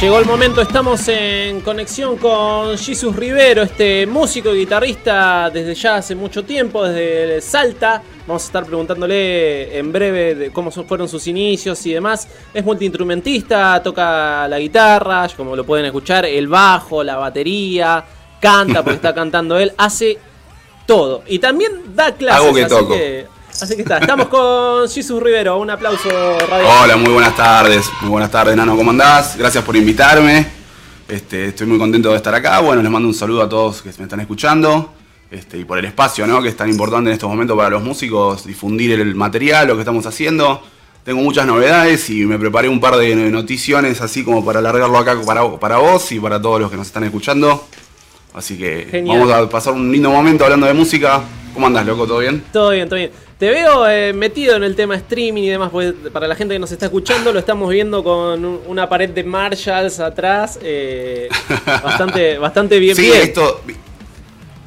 Llegó 0.00 0.18
el 0.18 0.24
momento, 0.24 0.62
estamos 0.62 1.06
en 1.08 1.60
conexión 1.60 2.16
con 2.16 2.78
Jesus 2.78 3.14
Rivero, 3.14 3.60
este 3.60 4.06
músico 4.06 4.54
y 4.54 4.60
guitarrista 4.60 5.50
desde 5.50 5.74
ya 5.74 5.96
hace 5.96 6.14
mucho 6.14 6.42
tiempo, 6.42 6.82
desde 6.84 7.42
Salta. 7.42 8.02
Vamos 8.26 8.44
a 8.44 8.46
estar 8.46 8.64
preguntándole 8.64 9.76
en 9.76 9.92
breve 9.92 10.34
de 10.34 10.52
cómo 10.52 10.70
fueron 10.70 11.06
sus 11.06 11.26
inicios 11.26 11.84
y 11.84 11.92
demás. 11.92 12.26
Es 12.54 12.64
multiinstrumentista, 12.64 13.82
toca 13.82 14.48
la 14.48 14.58
guitarra, 14.58 15.28
como 15.36 15.54
lo 15.54 15.64
pueden 15.64 15.84
escuchar, 15.84 16.24
el 16.24 16.48
bajo, 16.48 17.04
la 17.04 17.16
batería, 17.16 18.02
canta 18.40 18.82
porque 18.82 18.96
está 18.96 19.14
cantando 19.14 19.58
él, 19.58 19.70
hace 19.76 20.16
todo. 20.86 21.24
Y 21.26 21.40
también 21.40 21.94
da 21.94 22.14
clases. 22.14 22.42
Algo 22.42 22.54
que 22.54 22.64
toco. 22.64 22.94
Así 23.60 23.76
que 23.76 23.82
está, 23.82 23.98
estamos 23.98 24.28
con 24.28 24.88
Jesus 24.88 25.22
Rivero, 25.22 25.58
un 25.58 25.68
aplauso 25.68 26.08
radio. 26.48 26.66
Hola, 26.82 26.96
muy 26.96 27.12
buenas 27.12 27.36
tardes, 27.36 27.90
muy 28.00 28.10
buenas 28.10 28.30
tardes, 28.30 28.56
Nano, 28.56 28.74
¿cómo 28.74 28.90
andás? 28.90 29.36
Gracias 29.36 29.62
por 29.62 29.76
invitarme. 29.76 30.46
Este, 31.06 31.48
estoy 31.48 31.66
muy 31.66 31.76
contento 31.76 32.10
de 32.10 32.16
estar 32.16 32.34
acá. 32.34 32.60
Bueno, 32.60 32.80
les 32.80 32.90
mando 32.90 33.06
un 33.06 33.14
saludo 33.14 33.42
a 33.42 33.48
todos 33.50 33.82
que 33.82 33.90
me 33.98 34.04
están 34.04 34.20
escuchando. 34.20 34.94
Este, 35.30 35.58
y 35.58 35.64
por 35.64 35.78
el 35.78 35.84
espacio, 35.84 36.26
¿no? 36.26 36.40
Que 36.40 36.48
es 36.48 36.56
tan 36.56 36.70
importante 36.70 37.10
en 37.10 37.14
estos 37.14 37.28
momentos 37.28 37.54
para 37.54 37.68
los 37.68 37.82
músicos, 37.82 38.46
difundir 38.46 38.92
el 38.92 39.14
material, 39.14 39.68
lo 39.68 39.74
que 39.74 39.80
estamos 39.80 40.06
haciendo. 40.06 40.62
Tengo 41.04 41.20
muchas 41.20 41.44
novedades 41.46 42.08
y 42.08 42.24
me 42.24 42.38
preparé 42.38 42.70
un 42.70 42.80
par 42.80 42.96
de 42.96 43.14
noticiones 43.14 44.00
así 44.00 44.24
como 44.24 44.42
para 44.42 44.60
alargarlo 44.60 44.96
acá 44.96 45.20
para, 45.20 45.58
para 45.58 45.76
vos 45.76 46.10
y 46.12 46.18
para 46.18 46.40
todos 46.40 46.62
los 46.62 46.70
que 46.70 46.78
nos 46.78 46.86
están 46.86 47.04
escuchando. 47.04 47.66
Así 48.32 48.56
que 48.56 49.02
vamos 49.06 49.30
a 49.30 49.48
pasar 49.48 49.72
un 49.72 49.90
lindo 49.90 50.10
momento 50.10 50.44
hablando 50.44 50.66
de 50.66 50.74
música. 50.74 51.22
¿Cómo 51.52 51.66
andás, 51.66 51.84
loco? 51.84 52.06
¿Todo 52.06 52.20
bien? 52.20 52.44
Todo 52.52 52.70
bien, 52.70 52.88
todo 52.88 52.96
bien. 52.96 53.10
Te 53.38 53.48
veo 53.48 53.88
eh, 53.88 54.12
metido 54.12 54.54
en 54.54 54.62
el 54.62 54.76
tema 54.76 54.94
streaming 54.96 55.42
y 55.42 55.48
demás, 55.48 55.70
porque 55.70 55.92
para 56.10 56.28
la 56.28 56.34
gente 56.34 56.54
que 56.54 56.58
nos 56.58 56.70
está 56.70 56.86
escuchando 56.86 57.32
lo 57.32 57.38
estamos 57.38 57.70
viendo 57.70 58.04
con 58.04 58.44
una 58.66 58.88
pared 58.88 59.10
de 59.10 59.24
Marshalls 59.24 59.98
atrás, 59.98 60.58
eh, 60.62 61.28
bastante, 61.66 62.38
bastante 62.38 62.78
bien. 62.78 62.94
Sí, 62.94 63.10
esto, 63.10 63.62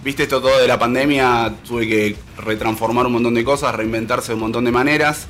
viste 0.03 0.23
esto 0.23 0.41
todo 0.41 0.59
de 0.59 0.67
la 0.67 0.79
pandemia, 0.79 1.53
tuve 1.65 1.87
que 1.87 2.15
retransformar 2.37 3.05
un 3.05 3.13
montón 3.13 3.35
de 3.35 3.43
cosas, 3.43 3.75
reinventarse 3.75 4.29
de 4.29 4.33
un 4.33 4.41
montón 4.41 4.65
de 4.65 4.71
maneras. 4.71 5.27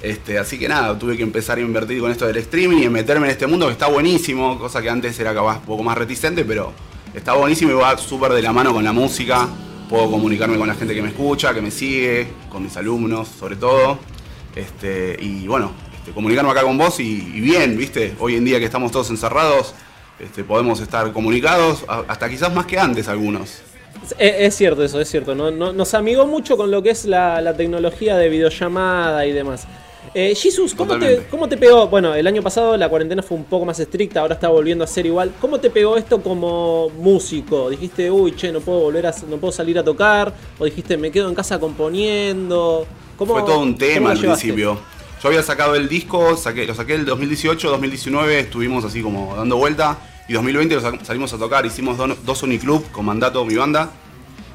Este, 0.00 0.38
así 0.38 0.58
que 0.58 0.68
nada, 0.68 0.98
tuve 0.98 1.16
que 1.16 1.22
empezar 1.22 1.58
a 1.58 1.62
invertir 1.62 1.98
con 1.98 2.10
esto 2.10 2.26
del 2.26 2.36
streaming 2.36 2.78
y 2.78 2.88
meterme 2.88 3.26
en 3.26 3.32
este 3.32 3.46
mundo 3.46 3.66
que 3.66 3.72
está 3.72 3.88
buenísimo, 3.88 4.58
cosa 4.58 4.80
que 4.80 4.90
antes 4.90 5.18
era 5.18 5.34
capaz 5.34 5.58
un 5.58 5.64
poco 5.64 5.82
más 5.82 5.98
reticente, 5.98 6.44
pero 6.44 6.72
está 7.14 7.34
buenísimo 7.34 7.70
y 7.70 7.74
va 7.74 7.96
súper 7.98 8.32
de 8.32 8.42
la 8.42 8.52
mano 8.52 8.72
con 8.72 8.84
la 8.84 8.92
música 8.92 9.48
puedo 9.88 10.10
comunicarme 10.10 10.56
con 10.58 10.66
la 10.66 10.74
gente 10.74 10.94
que 10.94 11.02
me 11.02 11.08
escucha, 11.08 11.54
que 11.54 11.60
me 11.60 11.70
sigue, 11.70 12.26
con 12.50 12.62
mis 12.62 12.76
alumnos 12.76 13.28
sobre 13.28 13.56
todo. 13.56 13.98
Este, 14.54 15.16
y 15.20 15.46
bueno, 15.46 15.72
este, 15.96 16.12
comunicarme 16.12 16.50
acá 16.50 16.62
con 16.62 16.78
vos 16.78 17.00
y, 17.00 17.20
bien, 17.40 17.76
¿viste? 17.76 18.14
Hoy 18.18 18.36
en 18.36 18.44
día 18.44 18.58
que 18.58 18.64
estamos 18.64 18.92
todos 18.92 19.10
encerrados, 19.10 19.74
este, 20.18 20.44
podemos 20.44 20.80
estar 20.80 21.12
comunicados, 21.12 21.84
hasta 22.08 22.28
quizás 22.28 22.54
más 22.54 22.66
que 22.66 22.78
antes 22.78 23.08
algunos. 23.08 23.62
Es, 24.18 24.54
cierto 24.54 24.84
eso, 24.84 25.00
es 25.00 25.08
cierto. 25.08 25.34
¿no? 25.34 25.50
nos 25.50 25.94
amigó 25.94 26.26
mucho 26.26 26.56
con 26.56 26.70
lo 26.70 26.82
que 26.82 26.90
es 26.90 27.04
la, 27.04 27.40
la 27.40 27.56
tecnología 27.56 28.16
de 28.16 28.28
videollamada 28.28 29.26
y 29.26 29.32
demás. 29.32 29.66
Eh, 30.16 30.32
Jesus, 30.36 30.74
¿cómo 30.74 30.96
te, 30.96 31.26
¿cómo 31.28 31.48
te, 31.48 31.56
pegó? 31.56 31.88
Bueno, 31.88 32.14
el 32.14 32.24
año 32.28 32.40
pasado 32.40 32.76
la 32.76 32.88
cuarentena 32.88 33.20
fue 33.20 33.36
un 33.36 33.44
poco 33.44 33.64
más 33.64 33.80
estricta, 33.80 34.20
ahora 34.20 34.34
está 34.34 34.48
volviendo 34.48 34.84
a 34.84 34.86
ser 34.86 35.06
igual. 35.06 35.32
¿Cómo 35.40 35.58
te 35.58 35.70
pegó 35.70 35.96
esto 35.96 36.22
como 36.22 36.88
músico? 36.90 37.68
¿Dijiste, 37.68 38.08
uy, 38.12 38.36
che, 38.36 38.52
no 38.52 38.60
puedo 38.60 38.78
volver 38.78 39.08
a, 39.08 39.14
no 39.28 39.38
puedo 39.38 39.50
salir 39.50 39.76
a 39.76 39.82
tocar? 39.82 40.32
¿O 40.58 40.64
dijiste, 40.64 40.96
me 40.96 41.10
quedo 41.10 41.28
en 41.28 41.34
casa 41.34 41.58
componiendo? 41.58 42.86
fue 43.18 43.26
todo 43.26 43.58
un 43.58 43.76
tema 43.76 44.12
al 44.12 44.18
principio. 44.18 44.78
Yo 45.20 45.28
había 45.28 45.42
sacado 45.42 45.74
el 45.74 45.88
disco, 45.88 46.36
saqué, 46.36 46.64
lo 46.64 46.74
saqué 46.74 46.94
el 46.94 47.06
2018, 47.06 47.70
2019, 47.70 48.40
estuvimos 48.40 48.84
así 48.84 49.02
como 49.02 49.34
dando 49.34 49.56
vuelta. 49.56 49.98
Y 50.28 50.34
2020 50.34 50.78
salimos 51.02 51.32
a 51.32 51.38
tocar, 51.38 51.66
hicimos 51.66 51.98
dos 52.24 52.42
Uniclub 52.44 52.88
con 52.92 53.04
mandato 53.04 53.44
mi 53.44 53.56
banda 53.56 53.90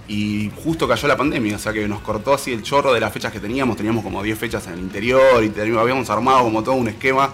y 0.09 0.52
justo 0.64 0.88
cayó 0.88 1.08
la 1.08 1.16
pandemia, 1.16 1.56
o 1.56 1.59
sea 1.59 1.72
que 1.72 1.88
nos 1.88 2.02
cortó 2.02 2.34
así 2.34 2.52
el 2.52 2.64
chorro 2.64 2.92
de 2.92 3.00
las 3.00 3.14
fechas 3.14 3.31
que 3.31 3.40
teníamos, 3.40 3.78
teníamos 3.78 4.03
como 4.03 4.24
10 4.24 4.40
fechas 4.40 4.66
en 4.66 4.74
el 4.74 4.80
interior 4.80 5.44
y 5.44 5.78
habíamos 5.78 6.09
armado 6.09 6.44
como 6.44 6.64
todo 6.64 6.75
un 6.75 6.88
esquema. 6.88 7.30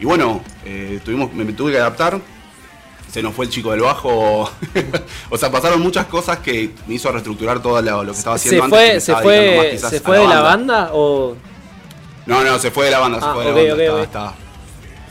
Y 0.00 0.04
bueno, 0.04 0.42
eh, 0.64 1.00
tuvimos, 1.04 1.32
me, 1.32 1.44
tuve 1.52 1.70
que 1.70 1.78
adaptar, 1.78 2.20
se 3.08 3.22
nos 3.22 3.32
fue 3.32 3.44
el 3.44 3.50
chico 3.52 3.70
del 3.70 3.82
bajo, 3.82 4.50
o 5.30 5.38
sea, 5.38 5.52
pasaron 5.52 5.80
muchas 5.80 6.06
cosas 6.06 6.40
que 6.40 6.74
me 6.88 6.94
hizo 6.94 7.12
reestructurar 7.12 7.62
todo 7.62 7.80
lo, 7.80 8.04
que 8.06 8.18
estaba 8.18 8.34
haciendo 8.34 8.64
¿Se 8.64 8.68
Fue, 8.70 9.00
¿Se 9.00 9.14
fue, 9.14 9.78
¿se 9.78 10.00
fue 10.00 10.18
de 10.18 10.26
la 10.26 10.40
banda 10.42 10.90
o...? 10.94 11.36
No, 12.26 12.42
no, 12.42 12.58
se 12.58 12.72
fue 12.72 12.86
de 12.86 12.90
la 12.90 12.98
banda, 12.98 13.20
se 13.20 13.24
ah, 13.24 13.34
fue 13.34 13.52
de 13.52 13.86
la 13.86 13.92
banda. 13.92 14.34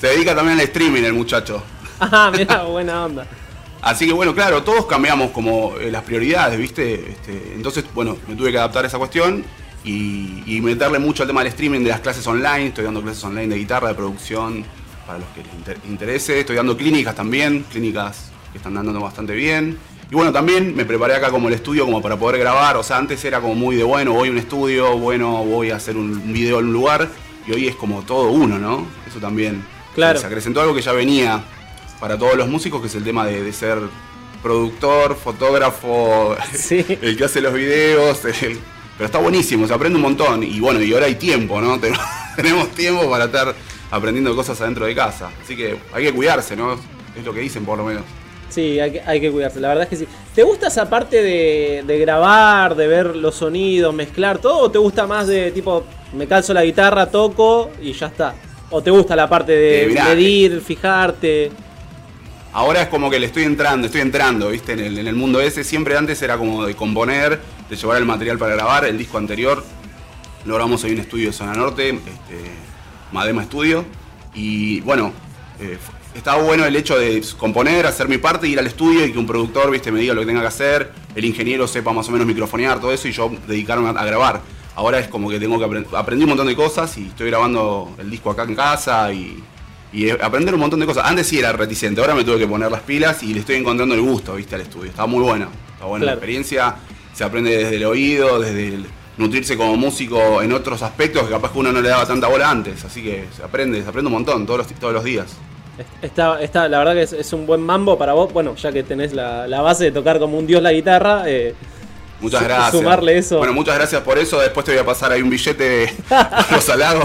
Se 0.02 0.08
dedica 0.08 0.36
también 0.36 0.60
al 0.60 0.66
streaming 0.66 1.04
el 1.04 1.14
muchacho. 1.14 1.64
Ah, 1.98 2.30
mira, 2.30 2.64
buena 2.64 3.06
onda. 3.06 3.26
Así 3.86 4.08
que 4.08 4.14
bueno, 4.14 4.34
claro, 4.34 4.64
todos 4.64 4.88
cambiamos 4.88 5.30
como 5.30 5.78
eh, 5.78 5.92
las 5.92 6.02
prioridades, 6.02 6.58
¿viste? 6.58 7.12
Este, 7.12 7.54
entonces, 7.54 7.86
bueno, 7.94 8.18
me 8.28 8.34
tuve 8.34 8.52
que 8.52 8.58
adaptar 8.58 8.84
a 8.84 8.88
esa 8.88 8.98
cuestión 8.98 9.46
y, 9.84 10.60
meterle 10.64 10.98
mucho 10.98 11.22
al 11.22 11.28
tema 11.28 11.42
del 11.42 11.50
streaming 11.50 11.82
de 11.82 11.90
las 11.90 12.00
clases 12.00 12.26
online. 12.26 12.70
Estoy 12.70 12.84
dando 12.84 13.04
clases 13.04 13.24
online 13.24 13.48
de 13.48 13.60
guitarra, 13.60 13.90
de 13.90 13.94
producción, 13.94 14.66
para 15.06 15.20
los 15.20 15.28
que 15.30 15.44
les 15.44 15.86
interese. 15.88 16.40
Estoy 16.40 16.56
dando 16.56 16.76
clínicas 16.76 17.14
también, 17.14 17.64
clínicas 17.72 18.32
que 18.52 18.58
están 18.58 18.74
dando 18.74 19.00
bastante 19.00 19.36
bien. 19.36 19.78
Y 20.10 20.16
bueno, 20.16 20.34
también 20.34 20.76
me 20.76 20.84
preparé 20.84 21.14
acá 21.14 21.30
como 21.30 21.48
el 21.48 21.54
estudio 21.54 21.86
como 21.86 22.02
para 22.02 22.18
poder 22.18 22.40
grabar. 22.40 22.78
O 22.78 22.84
sea, 22.84 22.98
antes 22.98 23.24
era 23.24 23.40
como 23.40 23.54
muy 23.54 23.76
de 23.76 23.84
bueno, 23.84 24.14
voy 24.14 24.30
a 24.30 24.32
un 24.32 24.40
estudio, 24.40 24.98
bueno, 24.98 25.46
voy 25.46 25.70
a 25.70 25.76
hacer 25.76 25.96
un 25.96 26.34
video 26.34 26.58
en 26.58 26.66
un 26.66 26.74
lugar. 26.74 27.08
Y 27.46 27.52
hoy 27.52 27.68
es 27.68 27.76
como 27.76 28.02
todo 28.02 28.32
uno, 28.32 28.58
¿no? 28.58 28.88
Eso 29.08 29.20
también. 29.20 29.64
Claro. 29.94 30.20
Se 30.20 30.26
acrecentó 30.26 30.60
algo 30.60 30.74
que 30.74 30.82
ya 30.82 30.92
venía 30.92 31.44
para 32.00 32.18
todos 32.18 32.36
los 32.36 32.48
músicos, 32.48 32.82
que 32.82 32.88
es 32.88 32.96
el 32.96 33.04
tema 33.04 33.26
de, 33.26 33.52
ser 33.54 33.80
productor, 34.42 35.16
fotógrafo, 35.16 36.36
el 36.70 37.18
que 37.18 37.24
hace 37.24 37.42
los 37.42 37.54
videos. 37.54 38.20
pero 38.22 39.06
está 39.06 39.20
buenísimo, 39.20 39.68
se 39.68 39.74
aprende 39.74 39.98
un 39.98 40.04
montón. 40.04 40.44
Y 40.44 40.60
bueno, 40.60 40.82
y 40.82 40.94
ahora 40.94 41.08
hay 41.08 41.16
tiempo, 41.16 41.62
¿no? 41.62 41.80
Tenemos 42.36 42.70
tiempo 42.70 43.10
para 43.10 43.26
estar 43.26 43.56
aprendiendo 43.92 44.36
cosas 44.36 44.60
adentro 44.62 44.86
de 44.86 44.96
casa. 44.96 45.32
Así 45.44 45.56
que 45.56 45.78
hay 45.94 46.04
que 46.04 46.14
cuidarse, 46.14 46.56
¿no? 46.56 46.74
Es 47.18 47.24
lo 47.24 47.34
que 47.34 47.40
dicen 47.40 47.66
por 47.66 47.78
lo 47.78 47.86
menos. 47.86 48.04
Sí, 48.50 48.80
hay 48.80 48.92
que, 48.92 49.02
hay 49.02 49.20
que 49.20 49.32
cuidarse, 49.32 49.60
la 49.60 49.70
verdad 49.70 49.84
es 49.84 49.90
que 49.90 49.96
sí. 49.96 50.08
¿Te 50.34 50.44
gusta 50.44 50.68
esa 50.68 50.90
parte 50.90 51.22
de, 51.22 51.84
de, 51.86 52.00
grabar, 52.00 52.76
de 52.76 52.88
ver 52.88 53.16
los 53.16 53.36
sonidos, 53.36 53.94
mezclar 53.94 54.38
todo? 54.38 54.60
¿O 54.60 54.72
te 54.72 54.78
gusta 54.78 55.08
más 55.08 55.28
de 55.28 55.52
tipo, 55.52 55.84
me 56.14 56.28
calzo 56.28 56.54
la 56.54 56.64
guitarra, 56.64 57.08
toco 57.08 57.72
y 57.82 57.94
ya 57.94 58.08
está? 58.08 58.36
¿O 58.70 58.82
te 58.82 58.92
gusta 58.92 59.16
la 59.16 59.28
parte 59.28 59.52
de 59.52 59.84
eh, 59.86 59.88
medir, 59.88 60.62
fijarte? 60.62 61.52
Ahora 62.56 62.84
es 62.84 62.88
como 62.88 63.10
que 63.10 63.20
le 63.20 63.26
estoy 63.26 63.44
entrando, 63.44 63.88
estoy 63.88 64.00
entrando, 64.00 64.50
¿viste? 64.50 64.72
En 64.72 64.80
el, 64.98 65.14
mundo 65.14 65.42
ese. 65.42 65.66
Siempre 65.66 65.98
antes 65.98 66.22
era 66.22 66.38
como 66.38 66.66
de 66.66 66.74
componer, 66.74 67.42
de 67.70 67.76
llevar 67.76 67.98
el 67.98 68.06
material 68.06 68.38
para 68.38 68.56
grabar. 68.56 68.86
El 68.86 68.98
disco 68.98 69.18
anterior 69.18 69.62
lo 70.46 70.54
grabamos 70.54 70.82
en 70.86 70.94
un 70.94 71.00
estudio 71.00 71.28
de 71.28 71.34
Zona 71.34 71.54
Norte, 71.54 71.90
este, 71.90 72.52
Madema 73.12 73.42
Estudio. 73.42 73.84
Y 74.34 74.80
bueno, 74.80 75.12
eh, 75.60 75.78
estaba 76.16 76.42
bueno 76.42 76.64
el 76.64 76.74
hecho 76.78 76.98
de 76.98 77.22
componer, 77.38 77.88
hacer 77.88 78.08
mi 78.08 78.20
parte, 78.20 78.48
ir 78.48 78.58
al 78.58 78.68
estudio 78.68 79.06
y 79.06 79.12
que 79.12 79.20
un 79.20 79.28
productor, 79.28 79.70
¿viste? 79.70 79.92
Me 79.92 80.00
diga 80.00 80.14
lo 80.14 80.22
que 80.22 80.28
tenga 80.28 80.40
que 80.40 80.48
hacer, 80.48 80.94
el 81.14 81.26
ingeniero 81.26 81.68
sepa 81.68 81.92
más 81.92 82.08
o 82.08 82.12
menos 82.14 82.26
microfonear, 82.26 82.80
todo 82.80 82.94
eso, 82.94 83.10
y 83.10 83.12
yo 83.12 83.34
dedicarme 83.48 83.90
a, 83.90 84.06
grabar. 84.06 84.40
Ahora 84.76 85.00
es 85.00 85.10
como 85.10 85.30
que 85.30 85.42
tengo 85.42 85.60
que 85.60 85.66
aprender, 85.94 86.24
un 86.24 86.30
montón 86.30 86.48
de 86.48 86.56
cosas 86.56 86.98
y 86.98 87.08
estoy 87.08 87.28
grabando 87.30 87.94
el 87.98 88.10
disco 88.10 88.32
acá 88.32 88.44
en 88.44 88.56
casa 88.56 89.12
y 89.12 89.44
y 89.96 90.10
aprender 90.10 90.54
un 90.54 90.60
montón 90.60 90.82
de 90.82 90.86
cosas. 90.86 91.06
Antes 91.06 91.28
sí 91.28 91.40
era 91.40 91.54
reticente, 91.54 92.02
ahora 92.02 92.14
me 92.14 92.26
tuve 92.26 92.38
que 92.40 92.48
poner 92.48 92.70
las 92.70 92.82
pilas 92.82 93.24
y 93.24 93.34
le 93.34 93.40
estoy 93.40 93.56
encontrando 93.56 93.96
el 93.96 94.02
gusto, 94.02 94.36
viste, 94.36 94.56
al 94.56 94.62
estudio. 94.62 94.90
Está 94.90 95.06
muy 95.06 95.24
bueno, 95.24 95.48
está 95.74 95.86
buena 95.86 96.06
la 96.06 96.12
experiencia, 96.12 96.76
se 97.14 97.24
aprende 97.24 97.58
desde 97.58 97.78
el 97.78 97.86
oído, 97.86 98.40
desde 98.40 98.68
el 98.68 98.86
nutrirse 99.18 99.56
como 99.56 99.78
músico 99.78 100.42
en 100.42 100.52
otros 100.52 100.82
aspectos 100.82 101.24
que 101.24 101.30
capaz 101.30 101.54
que 101.54 101.60
uno 101.60 101.72
no 101.72 101.80
le 101.82 101.88
daba 101.88 102.06
tanta 102.06 102.28
bola 102.28 102.50
antes, 102.50 102.84
así 102.84 103.02
que 103.02 103.26
se 103.34 103.42
aprende, 103.42 103.82
se 103.82 103.88
aprende 103.88 104.08
un 104.08 104.14
montón 104.14 104.46
todos 104.46 104.60
los, 104.60 104.68
todos 104.80 104.94
los 104.94 105.04
días. 105.06 105.38
Está, 106.02 106.42
está, 106.42 106.68
la 106.68 106.80
verdad 106.80 106.94
que 106.94 107.18
es, 107.20 107.34
un 107.34 107.46
buen 107.46 107.62
mambo 107.62 107.98
para 107.98 108.12
vos, 108.14 108.32
bueno, 108.34 108.56
ya 108.56 108.74
que 108.74 108.84
tenés 108.84 109.14
la, 109.14 109.62
base 109.62 109.86
de 109.86 109.92
tocar 109.94 110.20
como 110.20 110.38
un 110.38 110.46
dios 110.46 110.62
la 110.62 110.74
guitarra, 110.74 111.24
eh, 111.28 111.56
Muchas 112.20 112.44
gracias. 112.44 112.72
Sumarle 112.72 113.18
eso. 113.18 113.38
Bueno, 113.38 113.54
muchas 113.54 113.76
gracias 113.76 114.02
por 114.02 114.18
eso. 114.18 114.40
Después 114.40 114.66
te 114.66 114.72
voy 114.72 114.82
a 114.82 114.86
pasar 114.86 115.12
ahí 115.12 115.22
un 115.22 115.30
billete 115.30 115.94
los 116.52 116.70
alados. 116.70 117.04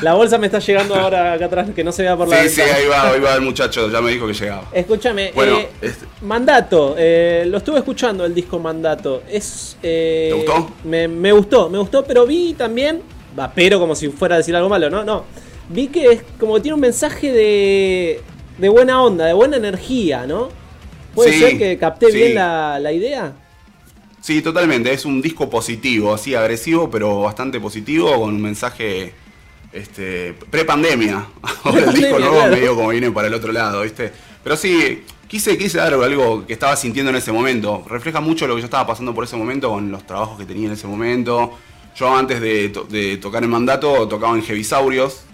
La 0.00 0.14
bolsa 0.14 0.38
me 0.38 0.46
está 0.46 0.58
llegando 0.58 0.94
ahora 0.94 1.32
acá 1.34 1.46
atrás, 1.46 1.68
que 1.74 1.84
no 1.84 1.92
se 1.92 2.02
vea 2.02 2.16
por 2.16 2.26
la 2.28 2.42
Sí, 2.42 2.48
sí, 2.48 2.60
ahí 2.60 2.86
va, 2.86 3.10
ahí 3.10 3.20
va 3.20 3.34
el 3.34 3.42
muchacho, 3.42 3.88
ya 3.90 4.00
me 4.00 4.10
dijo 4.10 4.26
que 4.26 4.34
llegaba. 4.34 4.64
Escúchame, 4.72 5.32
bueno, 5.34 5.58
eh, 5.58 5.68
este- 5.80 6.06
Mandato, 6.22 6.96
eh, 6.98 7.44
lo 7.46 7.58
estuve 7.58 7.78
escuchando 7.78 8.24
el 8.24 8.34
disco 8.34 8.58
Mandato. 8.58 9.22
Es, 9.28 9.76
eh, 9.82 10.28
¿Te 10.30 10.36
gustó? 10.36 10.70
Me, 10.84 11.06
me, 11.06 11.32
gustó, 11.32 11.68
me 11.68 11.78
gustó, 11.78 12.04
pero 12.04 12.26
vi 12.26 12.54
también, 12.54 13.00
va, 13.38 13.52
pero 13.54 13.78
como 13.78 13.94
si 13.94 14.08
fuera 14.08 14.34
a 14.36 14.38
decir 14.38 14.56
algo 14.56 14.68
malo, 14.68 14.90
no, 14.90 15.04
no. 15.04 15.24
Vi 15.68 15.88
que 15.88 16.06
es 16.06 16.22
como 16.38 16.54
que 16.56 16.62
tiene 16.62 16.74
un 16.74 16.80
mensaje 16.80 17.32
de, 17.32 18.20
de 18.58 18.68
buena 18.68 19.02
onda, 19.02 19.26
de 19.26 19.32
buena 19.34 19.56
energía, 19.56 20.26
¿no? 20.26 20.48
¿Puede 21.14 21.38
ser 21.38 21.58
que 21.58 21.78
capté 21.78 22.10
bien 22.10 22.34
la, 22.34 22.78
la 22.80 22.90
idea? 22.90 23.34
Sí, 24.22 24.40
totalmente. 24.40 24.92
Es 24.92 25.04
un 25.04 25.20
disco 25.20 25.50
positivo, 25.50 26.14
así 26.14 26.36
agresivo, 26.36 26.88
pero 26.88 27.22
bastante 27.22 27.58
positivo, 27.58 28.20
con 28.20 28.34
un 28.36 28.40
mensaje 28.40 29.12
este, 29.72 30.32
pre-pandemia. 30.48 31.26
Ahora 31.64 31.86
el 31.86 31.92
disco 31.92 32.20
nuevo 32.20 32.46
medio 32.46 32.76
como 32.76 32.90
viene 32.90 33.10
para 33.10 33.26
el 33.26 33.34
otro 33.34 33.50
lado, 33.50 33.82
¿viste? 33.82 34.12
Pero 34.44 34.56
sí, 34.56 35.02
quise, 35.26 35.58
quise 35.58 35.78
dar 35.78 35.92
algo 35.94 36.46
que 36.46 36.52
estaba 36.52 36.76
sintiendo 36.76 37.10
en 37.10 37.16
ese 37.16 37.32
momento. 37.32 37.84
Refleja 37.88 38.20
mucho 38.20 38.46
lo 38.46 38.54
que 38.54 38.60
yo 38.60 38.66
estaba 38.66 38.86
pasando 38.86 39.12
por 39.12 39.24
ese 39.24 39.36
momento 39.36 39.70
con 39.70 39.90
los 39.90 40.06
trabajos 40.06 40.38
que 40.38 40.44
tenía 40.44 40.68
en 40.68 40.74
ese 40.74 40.86
momento. 40.86 41.58
Yo 41.96 42.16
antes 42.16 42.40
de, 42.40 43.18
tocar 43.20 43.42
el 43.42 43.48
mandato 43.48 44.06
tocaba 44.06 44.36
en 44.36 44.42
Heavisaurios, 44.44 45.24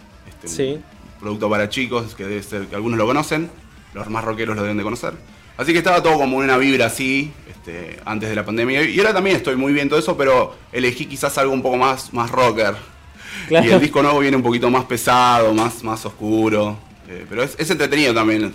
este, 0.42 0.76
un 0.76 0.84
producto 1.20 1.50
para 1.50 1.68
chicos 1.68 2.14
que 2.14 2.24
debe 2.24 2.42
ser 2.42 2.66
que 2.68 2.74
algunos 2.74 2.96
lo 2.96 3.04
conocen, 3.06 3.50
los 3.92 4.08
más 4.08 4.24
rockeros 4.24 4.56
lo 4.56 4.62
deben 4.62 4.78
de 4.78 4.82
conocer. 4.82 5.12
Así 5.58 5.72
que 5.72 5.78
estaba 5.78 6.00
todo 6.00 6.14
como 6.14 6.36
una 6.36 6.56
vibra 6.56 6.86
así 6.86 7.32
este, 7.50 7.98
antes 8.04 8.28
de 8.28 8.36
la 8.36 8.44
pandemia. 8.44 8.84
Y 8.84 8.96
ahora 9.00 9.12
también 9.12 9.36
estoy 9.36 9.56
muy 9.56 9.72
bien 9.72 9.88
todo 9.88 9.98
eso, 9.98 10.16
pero 10.16 10.54
elegí 10.72 11.06
quizás 11.06 11.36
algo 11.36 11.52
un 11.52 11.62
poco 11.62 11.76
más, 11.76 12.12
más 12.14 12.30
rocker. 12.30 12.76
Y 13.50 13.56
el 13.68 13.80
disco 13.80 14.00
nuevo 14.00 14.20
viene 14.20 14.36
un 14.36 14.42
poquito 14.42 14.70
más 14.70 14.84
pesado, 14.84 15.52
más, 15.52 15.82
más 15.82 16.06
oscuro. 16.06 16.78
Eh, 17.08 17.26
pero 17.28 17.42
es, 17.42 17.70
entretenido 17.70 18.14
también. 18.14 18.54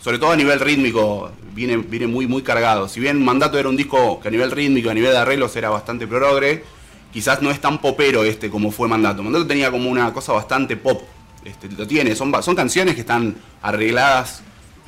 sobre 0.00 0.18
todo 0.18 0.32
a 0.32 0.36
nivel 0.36 0.58
rítmico, 0.58 1.30
viene, 1.54 1.76
viene 1.76 2.08
muy, 2.08 2.26
muy 2.26 2.42
cargado. 2.42 2.88
Si 2.88 2.98
bien 2.98 3.24
Mandato 3.24 3.56
era 3.56 3.68
un 3.68 3.76
disco 3.76 4.18
que 4.20 4.26
a 4.26 4.30
nivel 4.32 4.50
rítmico, 4.50 4.90
a 4.90 4.94
nivel 4.94 5.12
de 5.12 5.18
arreglos 5.18 5.54
era 5.54 5.70
bastante 5.70 6.08
progre, 6.08 6.64
quizás 7.12 7.40
no 7.40 7.52
es 7.52 7.60
tan 7.60 7.80
popero 7.80 8.24
este 8.24 8.50
como 8.50 8.72
fue 8.72 8.88
Mandato. 8.88 9.22
Mandato 9.22 9.46
tenía 9.46 9.70
como 9.70 9.88
una 9.88 10.12
cosa 10.12 10.32
bastante 10.32 10.76
pop. 10.76 11.02
Este, 11.44 11.68
lo 11.68 11.86
tiene, 11.86 12.16
son, 12.16 12.32
son 12.42 12.56
canciones 12.56 12.96
que 12.96 13.02
están 13.02 13.36
arregladas 13.62 14.42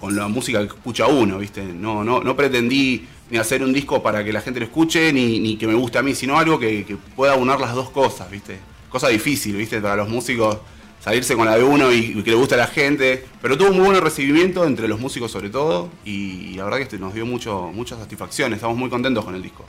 con 0.05 0.17
la 0.17 0.29
música 0.29 0.59
que 0.61 0.67
escucha 0.67 1.07
uno, 1.07 1.39
¿viste? 1.39 1.65
No, 1.65 2.05
no, 2.05 2.23
no 2.23 2.37
pretendí 2.37 3.07
ni 3.31 3.39
hacer 3.39 3.63
un 3.63 3.73
disco 3.73 4.03
para 4.03 4.23
que 4.23 4.33
la 4.33 4.43
gente 4.43 4.61
lo 4.61 4.67
escuche, 4.67 5.13
ni, 5.13 5.57
que 5.57 5.67
me 5.67 5.75
guste 5.75 5.99
a 5.99 6.03
mí, 6.03 6.15
sino 6.15 6.39
algo 6.39 6.59
que, 6.59 6.85
que 6.85 6.97
pueda 6.97 7.35
unir 7.37 7.59
las 7.59 7.75
dos 7.75 7.91
cosas, 7.91 8.31
¿viste? 8.31 8.59
cosa 8.95 9.09
difícil, 9.09 9.57
¿viste? 9.57 9.81
Para 9.81 9.97
los 9.97 10.09
músicos 10.09 10.59
salirse 11.01 11.35
con 11.35 11.47
la 11.47 11.57
de 11.57 11.65
uno 11.65 11.93
y, 11.93 12.23
que 12.23 12.31
le 12.31 12.37
guste 12.37 12.55
a 12.55 12.59
la 12.59 12.69
gente. 12.69 13.27
Pero 13.43 13.59
tuvo 13.59 13.71
un 13.71 13.79
muy 13.79 13.87
buen 13.87 14.01
recibimiento 14.01 14.65
entre 14.65 14.87
los 14.87 15.01
músicos 15.01 15.33
sobre 15.33 15.51
todo 15.51 15.91
y 16.05 16.55
la 16.55 16.63
verdad 16.63 16.77
que 16.77 16.85
este 16.85 16.99
nos 16.99 17.13
dio 17.13 17.27
mucho, 17.27 17.73
mucha 17.75 17.97
satisfacción. 17.97 18.53
Estamos 18.53 18.77
muy 18.77 18.89
contentos 18.89 19.25
con 19.25 19.35
el 19.35 19.43
disco. 19.43 19.65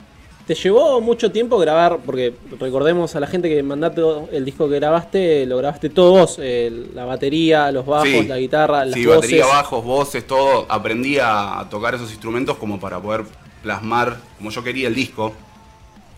¿Te 0.46 0.54
llevó 0.54 1.00
mucho 1.00 1.32
tiempo 1.32 1.58
grabar? 1.58 1.98
Porque 2.06 2.34
recordemos 2.60 3.16
a 3.16 3.20
la 3.20 3.26
gente 3.26 3.48
que 3.48 3.62
mandaste 3.62 4.00
el 4.32 4.44
disco 4.44 4.68
que 4.68 4.76
grabaste, 4.76 5.44
lo 5.44 5.56
grabaste 5.56 5.90
todo 5.90 6.12
vos, 6.12 6.38
la 6.38 7.04
batería, 7.04 7.72
los 7.72 7.84
bajos, 7.84 8.26
la 8.26 8.38
guitarra, 8.38 8.84
las 8.84 8.94
sí, 8.94 9.04
batería, 9.06 9.44
bajos, 9.46 9.84
voces, 9.84 10.26
todo. 10.26 10.66
Aprendí 10.68 11.18
a 11.20 11.66
tocar 11.68 11.96
esos 11.96 12.10
instrumentos 12.10 12.56
como 12.58 12.78
para 12.78 13.00
poder 13.00 13.24
plasmar 13.62 14.18
como 14.38 14.50
yo 14.50 14.62
quería 14.62 14.86
el 14.86 14.94
disco 14.94 15.32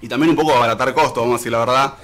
y 0.00 0.08
también 0.08 0.30
un 0.30 0.36
poco 0.36 0.54
abaratar 0.54 0.94
costos, 0.94 1.16
vamos 1.16 1.34
a 1.34 1.38
decir 1.38 1.52
la 1.52 1.58
verdad. 1.58 1.94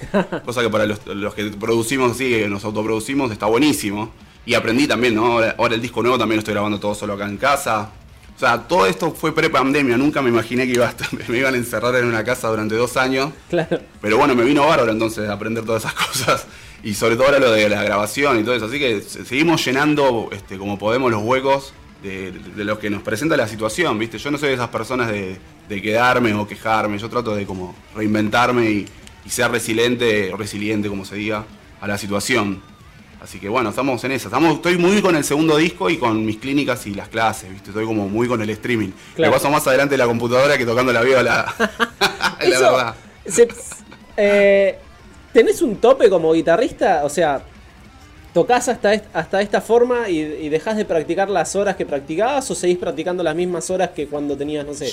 Cosa 0.45 0.61
que 0.61 0.69
para 0.69 0.85
los, 0.85 0.99
que 0.99 1.45
producimos 1.59 2.11
así, 2.11 2.43
nos 2.49 2.65
autoproducimos, 2.65 3.31
está 3.31 3.45
buenísimo. 3.45 4.11
Y 4.45 4.53
aprendí 4.53 4.87
también, 4.87 5.15
¿no? 5.15 5.39
Ahora, 5.57 5.75
el 5.75 5.81
disco 5.81 6.01
nuevo 6.01 6.17
también 6.17 6.37
lo 6.37 6.39
estoy 6.39 6.53
grabando 6.53 6.79
todo 6.79 6.93
solo 6.93 7.13
acá 7.13 7.25
en 7.25 7.37
casa. 7.37 7.89
O 8.35 8.39
sea, 8.39 8.67
todo 8.67 8.85
esto 8.85 9.11
fue 9.11 9.33
pre-pandemia, 9.33 9.97
nunca 9.97 10.21
me 10.21 10.29
imaginé 10.29 10.65
que 10.65 10.73
iba 10.73 10.93
me 11.27 11.37
iban 11.37 11.53
a 11.53 11.57
encerrar 11.57 11.95
en 11.95 12.05
una 12.05 12.23
casa 12.23 12.49
durante 12.49 12.75
dos 12.75 12.97
años. 12.97 13.31
Claro. 13.49 13.79
Pero 14.01 14.17
bueno, 14.17 14.35
me 14.35 14.43
vino 14.43 14.65
bárbaro 14.67 14.91
entonces 14.91 15.29
aprender 15.29 15.63
todas 15.63 15.83
esas 15.83 15.93
cosas. 16.07 16.47
Y 16.83 16.93
sobre 16.93 17.15
todo 17.15 17.27
ahora 17.27 17.39
lo 17.39 17.51
de 17.51 17.67
la 17.69 17.83
grabación 17.83 18.39
y 18.39 18.43
todo 18.43 18.55
eso. 18.55 18.65
Así 18.65 18.77
que 18.77 19.01
seguimos 19.01 19.63
llenando 19.65 20.29
este, 20.31 20.57
como 20.57 20.77
podemos 20.77 21.09
los 21.09 21.23
huecos 21.23 21.73
de, 22.03 22.31
de, 22.31 22.63
lo 22.63 22.77
que 22.77 22.89
nos 22.89 23.01
presenta 23.01 23.35
la 23.35 23.47
situación, 23.47 23.97
¿viste? 23.97 24.19
Yo 24.19 24.29
no 24.29 24.37
soy 24.37 24.49
de 24.49 24.55
esas 24.55 24.69
personas 24.69 25.09
de, 25.09 25.39
de 25.67 25.81
quedarme 25.81 26.33
o 26.33 26.47
quejarme, 26.47 26.97
yo 26.97 27.09
trato 27.09 27.35
de 27.35 27.45
como 27.45 27.75
reinventarme 27.95 28.69
y, 28.69 28.87
ser 29.27 29.49
resiliente, 29.49 30.31
resiliente 30.37 30.87
como 30.87 31.03
se 31.03 31.15
diga, 31.15 31.45
a 31.81 31.87
la 31.87 31.97
situación. 31.97 32.61
Así 33.25 33.39
que 33.39 33.49
bueno, 33.49 33.71
estamos 33.71 34.03
en 34.03 34.11
esa. 34.11 34.27
Estamos, 34.27 34.57
estoy 34.57 34.77
muy 34.77 35.01
con 35.01 35.15
el 35.15 35.23
segundo 35.23 35.57
disco 35.57 35.89
y 35.89 35.97
con 35.97 36.23
mis 36.23 36.37
clínicas 36.37 36.85
y 36.85 36.93
las 36.93 37.09
clases, 37.09 37.49
¿viste? 37.49 37.71
Estoy 37.71 37.83
como 37.83 38.07
muy 38.07 38.27
con 38.27 38.39
el 38.39 38.51
streaming. 38.51 38.91
Me 39.17 39.31
paso 39.31 39.49
más 39.49 39.65
adelante 39.65 39.97
la 39.97 40.05
computadora 40.05 40.59
que 40.59 40.63
tocando 40.63 40.93
la 40.93 41.01
viola. 41.01 41.51
la 42.39 42.59
verdad. 42.59 42.95
Eh, 44.15 44.77
¿Tenés 45.33 45.63
un 45.63 45.77
tope 45.77 46.07
como 46.07 46.33
guitarrista? 46.33 47.01
O 47.03 47.09
sea, 47.09 47.41
¿tocas 48.31 48.69
hasta, 48.69 48.91
hasta 49.11 49.41
esta 49.41 49.59
forma 49.59 50.07
y, 50.07 50.19
y 50.19 50.49
dejás 50.49 50.77
de 50.77 50.85
practicar 50.85 51.27
las 51.27 51.55
horas 51.55 51.75
que 51.75 51.87
practicabas 51.87 52.51
o 52.51 52.53
seguís 52.53 52.77
practicando 52.77 53.23
las 53.23 53.35
mismas 53.35 53.71
horas 53.71 53.89
que 53.89 54.05
cuando 54.05 54.37
tenías, 54.37 54.67
no 54.67 54.75
sé, 54.75 54.91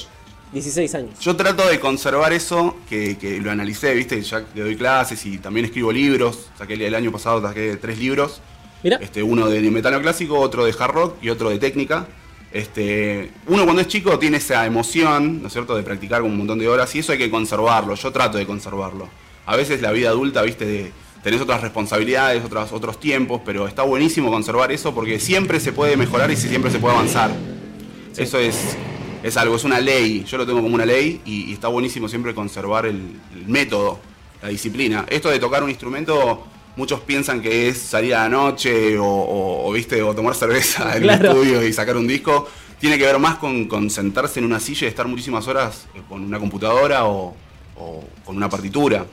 16 0.52 0.94
años. 0.94 1.19
Yo 1.20 1.34
trato 1.34 1.66
de 1.66 1.81
conservar 1.81 2.32
eso, 2.32 2.76
que, 2.88 3.40
lo 3.43 3.50
analicé, 3.50 3.94
viste, 3.94 4.20
ya 4.22 4.44
que 4.44 4.60
doy 4.60 4.76
clases 4.76 5.25
y 5.25 5.38
también 5.38 5.66
escribo 5.66 5.90
libros. 5.93 6.50
Saqué 6.58 6.75
el 6.75 6.94
año 6.94 7.10
pasado 7.10 7.40
saqué 7.40 7.76
tres 7.76 7.99
libros. 7.99 8.40
Mira. 8.82 8.96
Este, 8.96 9.22
uno 9.22 9.49
de 9.49 9.60
metano 9.70 10.00
clásico, 10.00 10.38
otro 10.38 10.64
de 10.64 10.75
hard 10.78 10.93
rock 10.93 11.16
y 11.22 11.31
otro 11.31 11.50
de 11.50 11.58
técnica. 11.58 12.06
Este, 12.52 13.31
uno 13.46 13.64
cuando 13.64 13.81
es 13.81 13.88
chico 13.88 14.19
tiene 14.19 14.37
esa 14.37 14.66
emoción, 14.66 15.40
¿no 15.40 15.46
es 15.46 15.52
cierto?, 15.52 15.75
de 15.75 15.82
practicar 15.82 16.20
un 16.20 16.37
montón 16.37 16.58
de 16.58 16.69
horas 16.69 16.94
y 16.94 16.98
eso 16.98 17.12
hay 17.12 17.19
que 17.19 17.31
conservarlo. 17.31 17.94
Yo 17.94 18.12
trato 18.12 18.37
de 18.37 18.46
conservarlo. 18.46 19.08
A 19.46 19.56
veces 19.56 19.81
la 19.81 19.90
vida 19.90 20.10
adulta, 20.10 20.43
viste, 20.43 20.66
de, 20.66 20.93
tenés 21.22 21.40
otras 21.40 21.62
responsabilidades, 21.62 22.44
otros, 22.44 22.72
otros 22.72 23.00
tiempos, 23.00 23.40
pero 23.44 23.66
está 23.66 23.82
buenísimo 23.82 24.31
conservar 24.31 24.70
eso 24.70 24.94
porque 24.94 25.19
siempre 25.19 25.60
se 25.60 25.72
puede 25.72 25.96
mejorar 25.96 26.31
y 26.31 26.37
siempre 26.37 26.70
se 26.70 26.78
puede 26.78 26.94
avanzar. 26.94 27.31
Eso 28.16 28.38
es, 28.38 28.76
es 29.22 29.36
algo, 29.36 29.56
es 29.56 29.64
una 29.64 29.78
ley, 29.78 30.24
yo 30.24 30.36
lo 30.36 30.46
tengo 30.46 30.60
como 30.60 30.74
una 30.74 30.84
ley 30.84 31.20
y, 31.24 31.52
está 31.52 31.69
buenísimo 31.69 32.08
siempre 32.08 32.34
conservar 32.34 32.86
el, 32.86 33.20
método, 33.46 34.00
la 34.42 34.48
disciplina. 34.48 35.06
Esto 35.08 35.30
de 35.30 35.38
tocar 35.38 35.62
un 35.62 35.70
instrumento, 35.70 36.44
muchos 36.76 37.00
piensan 37.00 37.40
que 37.40 37.69
es 37.69 37.78
salir 37.78 38.14
a 38.14 38.24
la 38.24 38.28
noche 38.28 38.96
o, 38.98 39.70
viste, 39.72 40.02
o 40.02 40.14
tomar 40.14 40.34
cerveza 40.34 40.96
en 40.96 41.04
el 41.04 41.10
estudio 41.22 41.66
y 41.66 41.72
sacar 41.72 41.96
un 41.96 42.08
disco. 42.08 42.48
Tiene 42.80 42.98
que 42.98 43.04
ver 43.04 43.19
más 43.20 43.36
con, 43.36 43.90
sentarse 43.90 44.40
en 44.40 44.46
una 44.46 44.58
silla 44.58 44.86
y 44.86 44.88
estar 44.88 45.06
muchísimas 45.06 45.46
horas 45.46 45.86
eh, 45.94 46.02
con 46.08 46.24
una 46.24 46.40
computadora 46.40 47.06
o, 47.06 47.34
con 48.24 48.36
una 48.36 48.48
partitura. 48.48 49.06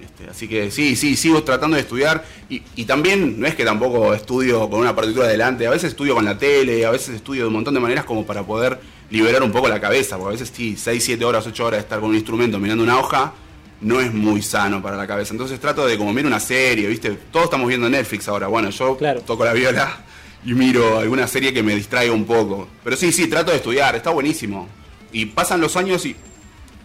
Este, 0.00 0.30
así 0.30 0.46
que 0.46 0.70
sí, 0.70 0.94
sí, 0.94 1.16
sigo 1.16 1.42
tratando 1.42 1.74
de 1.76 1.82
estudiar 1.82 2.24
y, 2.48 2.62
y, 2.76 2.84
también 2.84 3.40
no 3.40 3.46
es 3.46 3.54
que 3.54 3.64
tampoco 3.64 4.14
estudio 4.14 4.68
con 4.68 4.80
una 4.80 4.94
partitura 4.94 5.26
delante, 5.26 5.66
a 5.66 5.70
veces 5.70 5.90
estudio 5.90 6.14
con 6.14 6.24
la 6.24 6.36
tele, 6.36 6.84
a 6.84 6.90
veces 6.90 7.14
estudio 7.16 7.42
de 7.42 7.48
un 7.48 7.54
montón 7.54 7.72
de 7.72 7.80
maneras 7.80 8.04
como 8.04 8.26
para 8.26 8.42
poder 8.42 8.78
liberar 9.10 9.42
un 9.42 9.52
poco 9.52 9.68
la 9.68 9.80
cabeza, 9.80 10.16
porque 10.16 10.36
a 10.36 10.38
veces 10.38 10.52
sí, 10.54 10.76
6, 10.76 11.02
7 11.04 11.24
horas, 11.24 11.46
8 11.46 11.64
horas 11.64 11.78
de 11.78 11.82
estar 11.82 12.00
con 12.00 12.10
un 12.10 12.16
instrumento 12.16 12.58
mirando 12.58 12.82
una 12.82 12.98
hoja 12.98 13.32
no 13.80 14.00
es 14.00 14.12
muy 14.12 14.42
sano 14.42 14.82
para 14.82 14.96
la 14.96 15.06
cabeza. 15.06 15.34
Entonces 15.34 15.60
trato 15.60 15.86
de 15.86 15.96
como 15.98 16.12
mirar 16.12 16.26
una 16.26 16.40
serie, 16.40 16.88
¿viste? 16.88 17.10
Todos 17.30 17.44
estamos 17.44 17.68
viendo 17.68 17.88
Netflix 17.88 18.28
ahora. 18.28 18.46
Bueno, 18.46 18.70
yo 18.70 18.96
toco 19.26 19.44
la 19.44 19.52
viola 19.52 19.98
y 20.44 20.54
miro 20.54 20.98
alguna 20.98 21.26
serie 21.26 21.52
que 21.52 21.62
me 21.62 21.74
distraiga 21.74 22.12
un 22.12 22.24
poco. 22.24 22.68
Pero 22.82 22.96
sí, 22.96 23.12
sí, 23.12 23.28
trato 23.28 23.50
de 23.50 23.58
estudiar, 23.58 23.94
está 23.94 24.10
buenísimo. 24.10 24.68
Y 25.12 25.26
pasan 25.26 25.60
los 25.60 25.76
años 25.76 26.04
y 26.06 26.16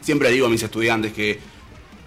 siempre 0.02 0.32
digo 0.32 0.48
a 0.48 0.50
mis 0.50 0.64
estudiantes 0.64 1.14
que 1.14 1.40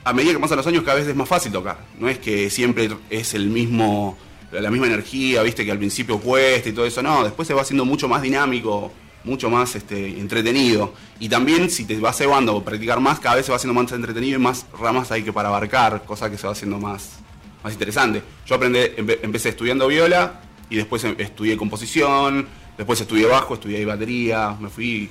a 0.04 0.12
medida 0.12 0.34
que 0.34 0.38
pasan 0.38 0.58
los 0.58 0.66
años 0.66 0.84
cada 0.84 0.98
vez 0.98 1.08
es 1.08 1.16
más 1.16 1.28
fácil 1.28 1.50
tocar. 1.50 1.78
No 1.98 2.08
es 2.08 2.18
que 2.18 2.50
siempre 2.50 2.90
es 3.10 3.34
el 3.34 3.48
mismo 3.48 4.18
la 4.52 4.70
misma 4.70 4.86
energía, 4.86 5.42
viste 5.42 5.64
que 5.64 5.72
al 5.72 5.78
principio 5.78 6.20
cuesta 6.20 6.68
y 6.68 6.72
todo 6.72 6.86
eso, 6.86 7.02
no, 7.02 7.24
después 7.24 7.48
se 7.48 7.54
va 7.54 7.62
haciendo 7.62 7.84
mucho 7.84 8.06
más 8.06 8.22
dinámico, 8.22 8.92
mucho 9.24 9.50
más 9.50 9.74
este, 9.74 10.18
entretenido. 10.18 10.92
Y 11.18 11.28
también 11.28 11.70
si 11.70 11.84
te 11.84 11.98
vas 11.98 12.16
cebando 12.16 12.56
a 12.56 12.64
practicar 12.64 13.00
más, 13.00 13.20
cada 13.20 13.36
vez 13.36 13.46
se 13.46 13.52
va 13.52 13.56
haciendo 13.56 13.80
más 13.80 13.90
entretenido 13.92 14.38
y 14.38 14.42
más 14.42 14.66
ramas 14.78 15.10
hay 15.10 15.22
que 15.22 15.32
para 15.32 15.48
abarcar, 15.48 16.04
cosa 16.04 16.30
que 16.30 16.38
se 16.38 16.46
va 16.46 16.52
haciendo 16.52 16.78
más, 16.78 17.18
más 17.62 17.72
interesante. 17.72 18.22
Yo 18.46 18.54
aprendí, 18.54 18.80
empecé 18.96 19.50
estudiando 19.50 19.88
viola 19.88 20.40
y 20.70 20.76
después 20.76 21.02
em, 21.04 21.14
estudié 21.18 21.56
composición, 21.56 22.46
después 22.76 23.00
estudié 23.00 23.26
bajo, 23.26 23.54
estudié 23.54 23.84
batería, 23.84 24.56
me 24.60 24.68
fui 24.68 25.10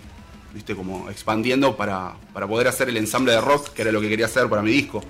viste 0.53 0.75
como 0.75 1.09
expandiendo 1.09 1.75
para, 1.75 2.13
para 2.31 2.47
poder 2.47 2.67
hacer 2.67 2.87
el 2.89 2.97
ensamble 2.97 3.31
de 3.31 3.41
rock, 3.41 3.69
que 3.69 3.81
era 3.81 3.91
lo 3.91 3.99
que 3.99 4.09
quería 4.09 4.27
hacer 4.27 4.47
para 4.47 4.61
mi 4.61 4.71
disco. 4.71 5.03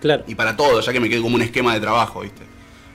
Claro. 0.00 0.24
Y 0.26 0.34
para 0.34 0.56
todo, 0.56 0.80
ya 0.80 0.92
que 0.92 1.00
me 1.00 1.08
quedé 1.08 1.22
como 1.22 1.36
un 1.36 1.42
esquema 1.42 1.74
de 1.74 1.80
trabajo, 1.80 2.20
¿viste? 2.20 2.42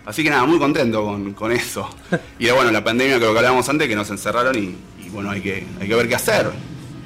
Así 0.06 0.24
que 0.24 0.30
nada, 0.30 0.46
muy 0.46 0.60
contento 0.60 1.04
con, 1.04 1.34
con 1.34 1.52
eso. 1.52 1.90
Y 2.40 2.50
bueno, 2.52 2.72
la 2.72 2.84
pandemia, 2.84 3.18
creo 3.18 3.32
que 3.32 3.40
hablábamos 3.40 3.68
antes, 3.70 3.88
que 3.88 3.96
nos 3.96 4.10
encerraron 4.10 4.56
y, 4.56 5.05
bueno, 5.16 5.32
hay 5.32 5.42
que, 5.42 5.66
hay 5.80 5.88
que 5.88 5.96
ver 5.96 6.08
qué 6.08 6.16
hacer. 6.16 6.48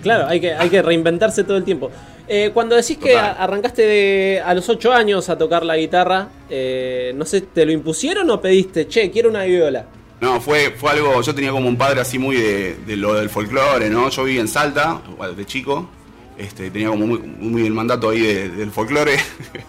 Claro, 0.02 0.28
hay 0.28 0.42
que, 0.42 0.54
hay 0.54 0.70
que 0.70 0.82
reinventarse 0.82 1.44
todo 1.44 1.58
el 1.58 1.64
tiempo. 1.64 1.92
Eh, 2.28 2.52
cuando 2.54 2.76
decís 2.76 2.98
que 2.98 3.18
arrancaste 3.18 3.82
de, 3.82 4.42
a 4.44 4.54
los 4.54 4.68
8 4.68 4.92
años 4.94 5.30
a 5.30 5.38
tocar 5.38 5.64
la 5.64 5.78
guitarra, 5.78 6.28
eh, 6.50 7.12
no 7.16 7.26
sé, 7.26 7.42
¿te 7.42 7.66
lo 7.66 7.72
impusieron 7.72 8.30
o 8.30 8.42
pediste, 8.42 8.88
che, 8.88 9.10
quiero 9.10 9.30
una 9.30 9.44
viola? 9.44 9.86
No, 10.22 10.42
fue, 10.42 10.72
fue 10.72 10.92
algo, 10.92 11.22
yo 11.22 11.34
tenía 11.34 11.52
como 11.52 11.68
un 11.68 11.78
padre 11.78 12.02
así 12.02 12.20
muy 12.20 12.36
de, 12.36 12.98
lo 12.98 13.14
del 13.14 13.30
folclore, 13.30 13.90
¿no? 13.90 14.10
Yo 14.10 14.24
viví 14.26 14.40
en 14.40 14.48
Salta, 14.48 15.02
de 15.36 15.46
chico, 15.46 15.90
este, 16.38 16.70
tenía 16.72 16.90
como 16.90 17.08
muy, 17.08 17.20
muy 17.20 17.66
el 17.66 17.74
mandato 17.74 18.10
ahí 18.10 18.22
del 18.22 18.72
folclore. 18.72 19.18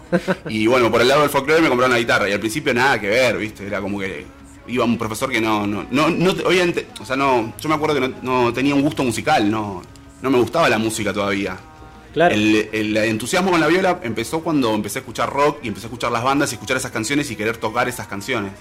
y 0.49 0.67
bueno, 0.67 0.91
por 0.91 1.01
el 1.01 1.09
lado 1.09 1.23
del 1.23 1.31
folclore 1.31 1.63
me 1.63 1.69
compraron 1.69 1.93
la 1.93 2.01
guitarra 2.01 2.29
y 2.29 2.33
al 2.33 2.41
principio 2.41 2.75
nada 2.75 3.01
que 3.01 3.09
ver, 3.09 3.39
¿viste? 3.39 3.67
Era 3.67 3.81
como 3.81 4.01
que 4.01 4.27
iba 4.71 4.85
un 4.85 4.97
profesor 4.99 5.31
que 5.31 5.41
no, 5.41 5.67
no, 5.67 5.87
no, 5.91 6.09
no 6.11 6.31
obviamente, 6.31 6.87
o 7.01 7.05
sea, 7.05 7.17
no, 7.17 7.53
yo 7.61 7.69
me 7.69 7.75
acuerdo 7.75 8.01
que 8.01 8.15
no, 8.23 8.53
tenía 8.53 8.75
un 8.75 8.83
gusto 8.83 9.03
musical, 9.05 9.51
no, 9.51 9.83
no 10.23 10.31
me 10.31 10.39
gustaba 10.39 10.69
la 10.69 10.79
música 10.79 11.13
todavía. 11.13 11.57
Claro. 12.13 12.35
El, 12.35 12.69
el 12.73 12.97
entusiasmo 12.97 13.51
con 13.53 13.61
la 13.61 13.69
viola 13.69 14.01
empezó 14.03 14.41
cuando 14.41 14.75
empecé 14.75 14.99
a 14.99 15.03
escuchar 15.03 15.31
rock 15.33 15.59
y 15.63 15.69
empecé 15.69 15.87
a 15.87 15.89
escuchar 15.89 16.11
las 16.11 16.25
bandas 16.25 16.51
y 16.51 16.55
escuchar 16.57 16.77
esas 16.77 16.91
canciones 16.91 17.31
y 17.31 17.37
querer 17.37 17.57
tocar 17.59 17.89
esas 17.89 18.07
canciones. 18.09 18.53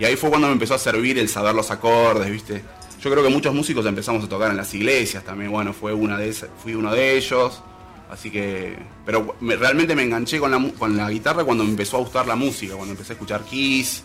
Y 0.00 0.04
ahí 0.04 0.16
fue 0.16 0.28
cuando 0.28 0.48
me 0.48 0.52
empezó 0.54 0.74
a 0.74 0.78
servir 0.78 1.18
el 1.18 1.28
saber 1.28 1.54
los 1.54 1.70
acordes, 1.70 2.30
¿viste? 2.30 2.62
Yo 3.00 3.10
creo 3.10 3.22
que 3.22 3.30
muchos 3.30 3.54
músicos 3.54 3.86
empezamos 3.86 4.24
a 4.24 4.28
tocar 4.28 4.50
en 4.50 4.56
las 4.56 4.74
iglesias 4.74 5.22
también, 5.22 5.50
bueno, 5.52 5.72
fue 5.72 5.92
una 5.92 6.18
de 6.18 6.28
esas, 6.28 6.48
fui 6.62 6.74
uno 6.74 6.92
de 6.92 7.16
ellos. 7.16 7.62
Así 8.10 8.30
que, 8.30 8.76
pero 9.04 9.34
me- 9.40 9.56
realmente 9.56 9.94
me 9.96 10.02
enganché 10.02 10.38
con 10.38 10.50
la, 10.50 10.64
con 10.78 10.96
la 10.96 11.10
guitarra 11.10 11.44
cuando 11.44 11.64
me 11.64 11.70
empezó 11.70 11.96
a 11.96 12.00
gustar 12.00 12.26
la 12.26 12.36
música, 12.36 12.74
cuando 12.74 12.92
empecé 12.92 13.12
a 13.12 13.14
escuchar 13.14 13.42
Kiss, 13.44 14.02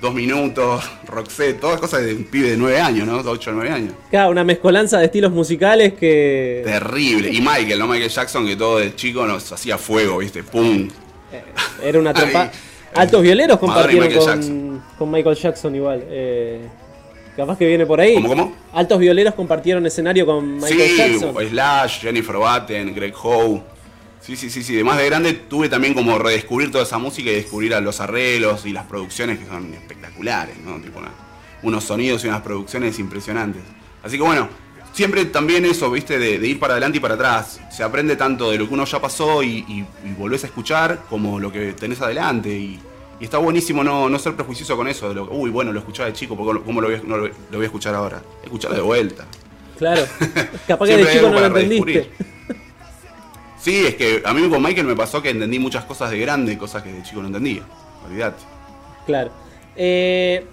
Dos 0.00 0.14
Minutos, 0.14 0.88
Roxette, 1.06 1.58
todas 1.60 1.80
cosas 1.80 2.04
de 2.04 2.14
un 2.14 2.22
pibe 2.24 2.50
de 2.50 2.56
9 2.56 2.80
años, 2.80 3.06
¿no? 3.06 3.20
De 3.20 3.28
8 3.28 3.50
o 3.50 3.54
9 3.54 3.70
años. 3.70 3.94
Claro, 4.10 4.30
una 4.30 4.44
mezcolanza 4.44 4.98
de 5.00 5.06
estilos 5.06 5.32
musicales 5.32 5.94
que. 5.94 6.62
Terrible. 6.64 7.30
Y 7.32 7.40
Michael, 7.40 7.80
¿no? 7.80 7.88
Michael 7.88 8.08
Jackson, 8.10 8.46
que 8.46 8.54
todo 8.54 8.78
de 8.78 8.94
chico 8.94 9.26
nos 9.26 9.50
hacía 9.50 9.76
fuego, 9.76 10.18
¿viste? 10.18 10.44
¡Pum! 10.44 10.88
eh, 11.32 11.42
Era 11.82 11.98
una 11.98 12.14
tropa. 12.14 12.50
Altos 12.94 13.22
violeros 13.22 13.58
compartieron 13.58 14.06
Michael 14.08 14.24
con, 14.24 14.34
Jackson. 14.36 14.82
con 14.98 15.10
Michael 15.10 15.36
Jackson 15.36 15.74
igual. 15.74 16.04
eh, 16.08 16.60
capaz 17.36 17.58
que 17.58 17.66
viene 17.66 17.84
por 17.84 18.00
ahí. 18.00 18.14
¿Cómo, 18.14 18.28
cómo? 18.28 18.56
Altos 18.72 18.98
violeros 19.00 19.34
compartieron 19.34 19.84
escenario 19.84 20.24
con 20.26 20.54
Michael 20.56 20.80
sí, 20.80 20.96
Jackson. 20.96 21.34
Slash, 21.50 22.00
Jennifer 22.02 22.36
Batten, 22.36 22.94
Greg 22.94 23.14
Howe. 23.20 23.62
Sí, 24.20 24.36
sí, 24.36 24.50
sí, 24.50 24.62
sí. 24.62 24.74
De 24.74 24.84
más 24.84 24.98
de 24.98 25.06
grande 25.06 25.32
tuve 25.32 25.68
también 25.68 25.94
como 25.94 26.18
redescubrir 26.18 26.70
toda 26.70 26.84
esa 26.84 26.98
música 26.98 27.30
y 27.30 27.34
descubrir 27.34 27.74
a 27.74 27.80
los 27.80 28.00
arreglos 28.00 28.66
y 28.66 28.72
las 28.72 28.84
producciones 28.86 29.38
que 29.38 29.46
son 29.46 29.72
espectaculares, 29.72 30.56
¿no? 30.58 30.78
Tipo 30.80 30.98
una- 30.98 31.12
unos 31.62 31.84
sonidos 31.84 32.24
y 32.24 32.28
unas 32.28 32.42
producciones 32.42 32.98
impresionantes. 32.98 33.62
Así 34.02 34.16
que 34.16 34.22
bueno, 34.22 34.48
siempre 34.92 35.24
también 35.26 35.64
eso, 35.64 35.90
viste, 35.90 36.18
de, 36.18 36.38
de 36.38 36.46
ir 36.46 36.58
para 36.60 36.74
adelante 36.74 36.98
y 36.98 37.00
para 37.00 37.14
atrás. 37.14 37.60
Se 37.70 37.82
aprende 37.82 38.16
tanto 38.16 38.50
de 38.50 38.58
lo 38.58 38.68
que 38.68 38.74
uno 38.74 38.84
ya 38.84 39.00
pasó 39.00 39.42
y, 39.42 39.64
y- 39.68 39.86
y 40.04 40.12
volvés 40.16 40.44
a 40.44 40.48
escuchar 40.48 41.04
como 41.08 41.38
lo 41.40 41.50
que 41.50 41.72
tenés 41.72 42.00
adelante. 42.02 42.50
Y, 42.50 42.78
y 43.20 43.24
está 43.24 43.38
buenísimo 43.38 43.82
no, 43.82 44.08
no 44.10 44.18
ser 44.18 44.34
prejuicioso 44.34 44.76
con 44.76 44.88
eso. 44.88 45.08
De 45.08 45.14
lo, 45.14 45.30
Uy, 45.30 45.50
bueno, 45.50 45.72
lo 45.72 45.78
escuchaba 45.78 46.08
de 46.08 46.12
chico, 46.14 46.36
porque 46.36 46.60
¿cómo 46.64 46.80
lo 46.80 46.88
voy, 46.88 46.96
a- 46.96 47.02
no 47.02 47.16
lo, 47.16 47.26
lo 47.28 47.32
voy 47.52 47.62
a 47.62 47.66
escuchar 47.66 47.94
ahora? 47.94 48.22
Escucharlo 48.44 48.76
de 48.76 48.82
vuelta. 48.82 49.24
Claro. 49.78 50.02
Capaz 50.68 50.86
que 50.86 50.96
de 50.96 51.12
chico 51.12 51.30
no 51.30 51.40
lo 51.40 51.46
entendiste. 51.46 52.10
Sí, 53.60 53.86
es 53.86 53.94
que 53.96 54.22
a 54.24 54.32
mí 54.32 54.48
con 54.48 54.62
Michael 54.62 54.86
me 54.86 54.94
pasó 54.96 55.20
que 55.20 55.30
entendí 55.30 55.58
muchas 55.58 55.84
cosas 55.84 56.10
de 56.10 56.18
grande, 56.18 56.56
cosas 56.56 56.82
que 56.82 56.92
de 56.92 57.02
chico 57.02 57.20
no 57.20 57.26
entendía. 57.26 57.62
Olvídate. 58.06 58.42
Claro. 59.06 59.30
Eh, 59.76 60.46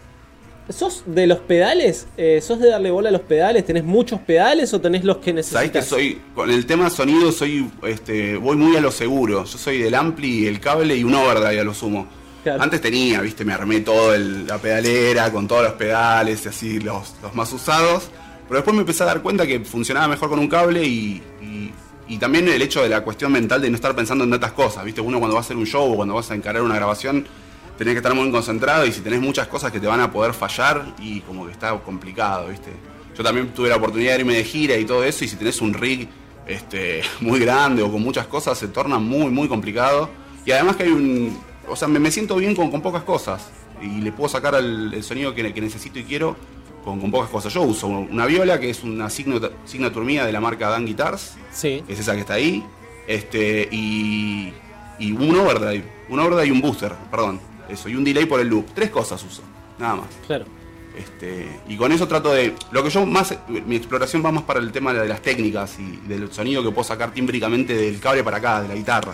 ¿Sos 0.69 1.03
de 1.05 1.27
los 1.27 1.37
pedales? 1.39 2.07
Eh, 2.17 2.41
¿Sos 2.41 2.59
de 2.59 2.69
darle 2.69 2.89
bola 2.89 3.09
a 3.09 3.11
los 3.11 3.21
pedales? 3.21 3.63
¿Tenés 3.65 3.83
muchos 3.83 4.19
pedales 4.21 4.73
o 4.73 4.81
tenés 4.81 5.03
los 5.03 5.17
que 5.17 5.31
necesitas? 5.31 5.59
Sabés 5.61 5.71
que 5.71 5.81
soy, 5.83 6.21
con 6.33 6.49
el 6.49 6.65
tema 6.65 6.89
sonido 6.89 7.31
soy, 7.31 7.69
este, 7.83 8.35
voy 8.37 8.55
muy 8.57 8.75
a 8.75 8.81
lo 8.81 8.91
seguro. 8.91 9.45
Yo 9.45 9.57
soy 9.59 9.77
del 9.77 9.93
ampli, 9.93 10.47
el 10.47 10.59
cable 10.59 10.95
y 10.95 11.03
un 11.03 11.13
overdrive 11.13 11.59
a 11.59 11.63
lo 11.63 11.73
sumo. 11.75 12.07
Claro. 12.43 12.63
Antes 12.63 12.81
tenía, 12.81 13.21
viste, 13.21 13.45
me 13.45 13.53
armé 13.53 13.81
todo 13.81 14.15
el- 14.15 14.47
la 14.47 14.57
pedalera 14.57 15.31
con 15.31 15.47
todos 15.47 15.63
los 15.63 15.73
pedales 15.73 16.43
y 16.45 16.49
así, 16.49 16.79
los, 16.79 17.13
los 17.21 17.35
más 17.35 17.51
usados. 17.53 18.09
Pero 18.47 18.55
después 18.57 18.73
me 18.75 18.81
empecé 18.81 19.03
a 19.03 19.07
dar 19.07 19.21
cuenta 19.21 19.45
que 19.45 19.59
funcionaba 19.61 20.07
mejor 20.07 20.29
con 20.29 20.39
un 20.39 20.47
cable 20.47 20.83
y, 20.83 21.21
y- 21.41 21.71
y 22.07 22.17
también 22.17 22.47
el 22.47 22.61
hecho 22.61 22.83
de 22.83 22.89
la 22.89 23.01
cuestión 23.01 23.31
mental 23.31 23.61
de 23.61 23.69
no 23.69 23.75
estar 23.75 23.95
pensando 23.95 24.23
en 24.23 24.31
tantas 24.31 24.51
cosas, 24.51 24.85
viste, 24.85 25.01
uno 25.01 25.19
cuando 25.19 25.35
va 25.35 25.41
a 25.41 25.43
hacer 25.43 25.57
un 25.57 25.65
show 25.65 25.91
o 25.91 25.95
cuando 25.95 26.13
vas 26.13 26.29
a 26.29 26.35
encarar 26.35 26.61
una 26.61 26.75
grabación, 26.75 27.25
tenés 27.77 27.93
que 27.93 27.97
estar 27.97 28.13
muy 28.13 28.29
concentrado 28.31 28.85
y 28.85 28.91
si 28.91 29.01
tenés 29.01 29.21
muchas 29.21 29.47
cosas 29.47 29.71
que 29.71 29.79
te 29.79 29.87
van 29.87 29.99
a 29.99 30.11
poder 30.11 30.33
fallar 30.33 30.85
y 30.99 31.21
como 31.21 31.45
que 31.45 31.51
está 31.51 31.77
complicado, 31.79 32.49
viste. 32.49 32.71
Yo 33.17 33.23
también 33.23 33.53
tuve 33.53 33.69
la 33.69 33.77
oportunidad 33.77 34.13
de 34.13 34.19
irme 34.19 34.35
de 34.35 34.43
gira 34.43 34.77
y 34.77 34.85
todo 34.85 35.03
eso 35.03 35.23
y 35.23 35.27
si 35.27 35.35
tenés 35.35 35.61
un 35.61 35.73
rig 35.73 36.07
este, 36.47 37.01
muy 37.21 37.39
grande 37.39 37.81
o 37.81 37.91
con 37.91 38.01
muchas 38.01 38.27
cosas 38.27 38.57
se 38.57 38.67
torna 38.67 38.99
muy, 38.99 39.31
muy 39.31 39.47
complicado. 39.47 40.09
Y 40.45 40.51
además 40.51 40.75
que 40.75 40.83
hay 40.83 40.91
un... 40.91 41.37
O 41.67 41.75
sea, 41.75 41.87
me, 41.87 41.97
me 41.97 42.11
siento 42.11 42.35
bien 42.35 42.55
con, 42.55 42.69
con 42.69 42.81
pocas 42.81 43.03
cosas 43.03 43.49
y 43.81 44.01
le 44.01 44.11
puedo 44.11 44.29
sacar 44.29 44.53
el, 44.55 44.93
el 44.93 45.03
sonido 45.03 45.33
que, 45.33 45.51
que 45.53 45.61
necesito 45.61 45.97
y 45.97 46.03
quiero 46.03 46.35
con, 46.85 47.01
con 47.01 47.11
pocas 47.11 47.29
cosas. 47.29 47.51
Yo 47.53 47.63
uso 47.63 47.87
una 47.87 48.25
viola 48.25 48.59
que 48.59 48.69
es 48.69 48.83
una 48.83 49.09
signature, 49.09 50.05
mía 50.05 50.25
de 50.25 50.31
la 50.31 50.39
marca 50.39 50.69
Dan 50.69 50.85
Guitars, 50.85 51.35
Sí. 51.51 51.83
que 51.85 51.93
es 51.93 51.99
esa 51.99 52.13
que 52.13 52.21
está 52.21 52.35
ahí, 52.35 52.63
este, 53.07 53.67
y, 53.71 54.53
y 54.99 55.11
un 55.11 55.35
overdrive, 55.35 55.83
un 56.09 56.19
overdrive 56.19 56.47
y 56.47 56.51
un 56.51 56.61
booster, 56.61 56.93
perdón, 57.11 57.39
eso, 57.67 57.89
y 57.89 57.95
un 57.95 58.03
delay 58.03 58.25
por 58.25 58.39
el 58.39 58.47
loop. 58.47 58.67
Tres 58.73 58.89
cosas 58.91 59.21
uso, 59.23 59.41
nada 59.79 59.95
más. 59.95 60.07
Claro. 60.27 60.45
Este, 60.97 61.59
y 61.67 61.75
con 61.75 61.91
eso 61.91 62.07
trato 62.07 62.31
de. 62.31 62.53
Lo 62.71 62.81
que 62.81 62.89
yo 62.89 63.05
más. 63.05 63.35
Mi 63.49 63.75
exploración 63.75 64.23
va 64.25 64.31
más 64.31 64.43
para 64.43 64.61
el 64.61 64.71
tema 64.71 64.93
de 64.93 65.05
las 65.05 65.21
técnicas 65.21 65.77
y 65.77 65.97
del 66.07 66.31
sonido 66.31 66.63
que 66.63 66.71
puedo 66.71 66.85
sacar 66.85 67.11
tímbricamente 67.11 67.75
del 67.75 67.99
cable 67.99 68.23
para 68.23 68.37
acá, 68.37 68.61
de 68.61 68.69
la 68.69 68.75
guitarra. 68.75 69.11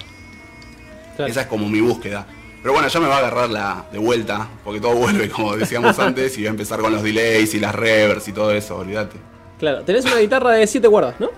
claro. 1.15 1.31
Esa 1.31 1.41
es 1.41 1.47
como 1.47 1.67
mi 1.67 1.79
búsqueda. 1.81 2.27
Pero 2.61 2.73
bueno, 2.73 2.87
ya 2.87 2.99
me 2.99 3.07
va 3.07 3.15
a 3.15 3.19
agarrar 3.19 3.49
la 3.49 3.85
de 3.91 3.97
vuelta, 3.97 4.47
porque 4.63 4.79
todo 4.79 4.93
vuelve, 4.93 5.29
como 5.29 5.55
decíamos 5.55 5.97
antes, 5.99 6.37
y 6.37 6.41
voy 6.41 6.47
a 6.47 6.51
empezar 6.51 6.79
con 6.79 6.91
los 6.91 7.01
delays 7.01 7.53
y 7.55 7.59
las 7.59 7.73
reverbs 7.73 8.27
y 8.27 8.33
todo 8.33 8.51
eso, 8.51 8.77
olvídate. 8.77 9.17
Claro. 9.59 9.83
Tenés 9.83 10.05
una 10.05 10.17
guitarra 10.17 10.51
de 10.51 10.67
7 10.67 10.87
cuerdas, 10.89 11.15
¿no? 11.19 11.29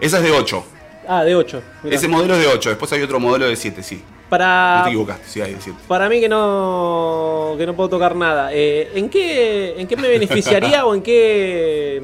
Esa 0.00 0.18
es 0.18 0.22
de 0.24 0.30
8. 0.30 0.64
Ah, 1.08 1.22
de 1.24 1.34
8. 1.36 1.62
Ese 1.84 2.08
modelo 2.08 2.34
es 2.34 2.40
de 2.40 2.46
8, 2.48 2.70
después 2.70 2.92
hay 2.92 3.02
otro 3.02 3.20
modelo 3.20 3.46
de 3.46 3.56
7, 3.56 3.82
sí. 3.82 3.96
No 3.96 4.30
Para, 4.30 4.80
te 4.84 4.88
equivocaste, 4.90 5.24
sí 5.28 5.40
hay 5.40 5.54
de 5.54 5.60
7. 5.60 5.78
para 5.86 6.08
mí 6.08 6.18
que 6.20 6.28
no, 6.28 7.54
que 7.56 7.64
no 7.66 7.74
puedo 7.76 7.88
tocar 7.90 8.16
nada. 8.16 8.52
eh, 8.52 8.90
¿en, 8.94 9.08
qué, 9.08 9.80
¿En 9.80 9.86
qué 9.86 9.96
me 9.96 10.08
beneficiaría 10.08 10.84
o 10.86 10.94
en 10.94 11.02
qué, 11.02 12.02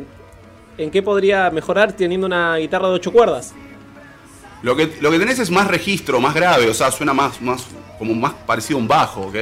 en 0.78 0.90
qué 0.90 1.02
podría 1.02 1.50
mejorar 1.50 1.92
teniendo 1.92 2.26
una 2.26 2.56
guitarra 2.56 2.88
de 2.88 2.94
8 2.94 3.10
cuerdas? 3.12 3.54
Lo 4.62 4.76
que, 4.76 4.92
lo 5.00 5.10
que 5.10 5.18
tenés 5.18 5.40
es 5.40 5.50
más 5.50 5.66
registro, 5.66 6.20
más 6.20 6.34
grave, 6.34 6.68
o 6.70 6.74
sea, 6.74 6.92
suena 6.92 7.12
más, 7.12 7.42
más 7.42 7.66
como 8.02 8.14
más 8.14 8.32
parecido 8.46 8.78
a 8.78 8.82
un 8.82 8.88
bajo, 8.88 9.20
¿ok? 9.22 9.36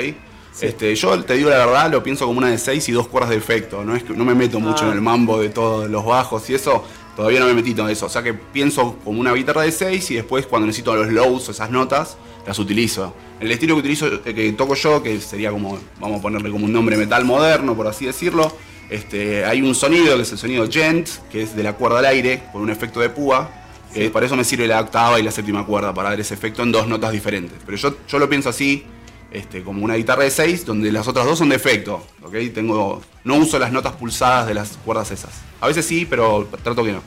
Sí. 0.52 0.67
Este, 0.67 0.95
yo 0.95 1.23
te 1.25 1.35
digo 1.35 1.49
la 1.49 1.59
verdad, 1.64 1.90
lo 1.90 2.02
pienso 2.02 2.26
como 2.26 2.38
una 2.38 2.49
de 2.49 2.59
6 2.59 2.88
y 2.88 2.93
dos 2.93 3.09
cuerdas 3.09 3.31
de 3.31 3.37
efecto. 3.37 3.85
No 3.85 3.95
es 3.97 4.02
que 4.02 4.12
no 4.12 4.25
me 4.25 4.35
meto 4.35 4.61
mucho 4.61 4.85
Ah. 4.85 4.88
en 4.88 4.95
el 4.95 5.00
mambo 5.00 5.40
de 5.40 5.49
todos 5.49 5.88
los 5.88 6.05
bajos 6.05 6.49
y 6.50 6.55
eso. 6.55 6.85
Todavía 7.17 7.40
no 7.40 7.47
me 7.47 7.55
metido 7.55 7.85
en 7.85 7.90
eso. 7.90 8.07
O 8.07 8.09
sea 8.09 8.23
que 8.23 8.35
pienso 8.35 8.97
como 9.05 9.21
una 9.21 9.33
guitarra 9.33 9.62
de 9.62 9.73
6 9.73 10.11
y 10.11 10.14
después 10.17 10.47
cuando 10.47 10.67
necesito 10.67 10.95
los 10.95 11.09
lows 11.09 11.49
o 11.49 11.52
esas 11.52 11.71
notas, 11.71 12.17
las 12.47 12.59
utilizo. 12.59 13.14
El 13.40 13.50
estilo 13.52 13.75
que 13.75 13.81
utilizo, 13.81 14.07
eh, 14.07 14.35
que 14.35 14.52
toco 14.52 14.75
yo, 14.75 15.02
que 15.02 15.21
sería 15.21 15.50
como, 15.50 15.79
vamos 15.99 16.19
a 16.19 16.23
ponerle 16.23 16.50
como 16.50 16.64
un 16.67 16.73
nombre 16.73 16.97
metal 16.97 17.25
moderno, 17.25 17.75
por 17.76 17.87
así 17.87 18.07
decirlo. 18.07 18.52
Este, 18.90 19.45
hay 19.45 19.62
un 19.62 19.75
sonido 19.75 20.17
que 20.17 20.23
es 20.23 20.33
el 20.33 20.38
sonido 20.38 20.69
gent, 20.69 21.09
que 21.31 21.43
es 21.43 21.55
de 21.55 21.62
la 21.62 21.75
cuerda 21.75 22.00
al 22.00 22.07
aire, 22.07 22.43
con 22.52 22.62
un 22.62 22.71
efecto 22.71 22.99
de 23.00 23.09
púa. 23.11 23.50
Que 23.93 24.11
para 24.11 24.27
eso 24.27 24.37
me 24.37 24.45
sirve 24.45 24.67
la 24.67 24.81
octava 24.81 25.19
y 25.19 25.23
la 25.23 25.31
séptima 25.31 25.65
cuerda, 25.67 25.93
para 25.93 26.11
dar 26.11 26.21
ese 26.21 26.35
efecto 26.35 26.63
en 26.63 26.73
dos 26.73 26.87
notas 26.87 27.13
diferentes. 27.13 27.59
Pero 27.65 27.77
yo, 27.77 27.95
yo 28.09 28.19
lo 28.19 28.29
pienso 28.29 28.49
así, 28.49 28.85
este, 29.31 29.63
como 29.63 29.85
una 29.85 29.95
guitarra 29.95 30.25
de 30.25 30.31
6, 30.31 30.67
donde 30.67 30.91
las 30.93 31.07
otras 31.09 31.27
dos 31.27 31.39
son 31.39 31.49
de 31.49 31.57
efecto. 31.57 32.03
¿ok? 32.23 32.35
Tengo, 32.55 33.03
no 33.25 33.37
uso 33.37 33.59
las 33.59 33.73
notas 33.73 33.93
pulsadas 33.95 34.47
de 34.47 34.55
las 34.55 34.77
cuerdas 34.85 35.11
esas. 35.11 35.33
A 35.61 35.67
veces 35.67 35.85
sí, 35.85 36.07
pero 36.09 36.49
trato 36.63 36.85
que 36.85 36.93
no. 36.93 37.03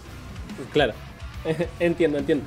Claro. 0.71 0.93
entiendo, 1.79 2.17
entiendo. 2.17 2.45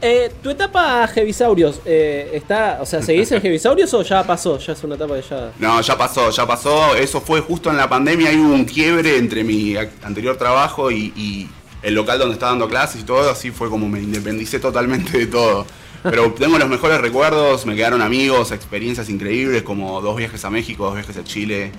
Eh, 0.00 0.32
¿Tu 0.42 0.50
etapa 0.50 1.06
Heavisaurios 1.06 1.80
eh, 1.84 2.30
está, 2.32 2.78
o 2.80 2.86
sea, 2.86 3.02
seguís 3.02 3.30
en 3.32 3.42
Heavisaurios 3.42 3.92
o 3.92 4.02
ya 4.02 4.24
pasó? 4.24 4.58
Ya 4.58 4.72
es 4.72 4.84
una 4.84 4.94
etapa 4.94 5.16
que 5.16 5.22
ya. 5.28 5.52
No, 5.58 5.80
ya 5.80 5.98
pasó, 5.98 6.30
ya 6.30 6.46
pasó. 6.46 6.96
Eso 6.96 7.20
fue 7.20 7.40
justo 7.40 7.70
en 7.70 7.76
la 7.76 7.88
pandemia. 7.88 8.30
Hay 8.30 8.36
un 8.36 8.64
quiebre 8.64 9.18
entre 9.18 9.44
mi 9.44 9.76
anterior 10.02 10.36
trabajo 10.36 10.90
y, 10.90 11.12
y 11.14 11.48
el 11.82 11.94
local 11.94 12.18
donde 12.18 12.34
estaba 12.34 12.52
dando 12.52 12.68
clases 12.68 13.00
y 13.02 13.04
todo. 13.04 13.30
Así 13.30 13.50
fue 13.50 13.68
como 13.70 13.88
me 13.88 14.00
independicé 14.00 14.58
totalmente 14.58 15.18
de 15.18 15.26
todo. 15.26 15.66
Pero 16.02 16.32
tengo 16.32 16.58
los 16.58 16.68
mejores 16.68 17.00
recuerdos, 17.00 17.64
me 17.64 17.76
quedaron 17.76 18.02
amigos, 18.02 18.50
experiencias 18.50 19.08
increíbles, 19.08 19.62
como 19.62 20.00
dos 20.00 20.16
viajes 20.16 20.44
a 20.44 20.50
México, 20.50 20.84
dos 20.86 20.94
viajes 20.94 21.16
a 21.16 21.22
Chile, 21.22 21.70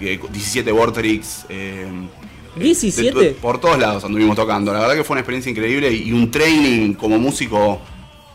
eh, 0.00 0.20
17 0.30 0.70
Vortrix. 0.72 1.46
eh, 1.48 1.86
17. 2.54 3.18
de- 3.18 3.24
de- 3.28 3.30
por 3.32 3.58
todos 3.58 3.78
lados 3.78 4.04
anduvimos 4.04 4.36
tocando. 4.36 4.74
La 4.74 4.80
verdad 4.80 4.94
que 4.94 5.04
fue 5.04 5.14
una 5.14 5.20
experiencia 5.20 5.48
increíble 5.50 5.90
y, 5.90 6.10
y 6.10 6.12
un 6.12 6.30
training 6.30 6.92
como 6.92 7.18
músico 7.18 7.80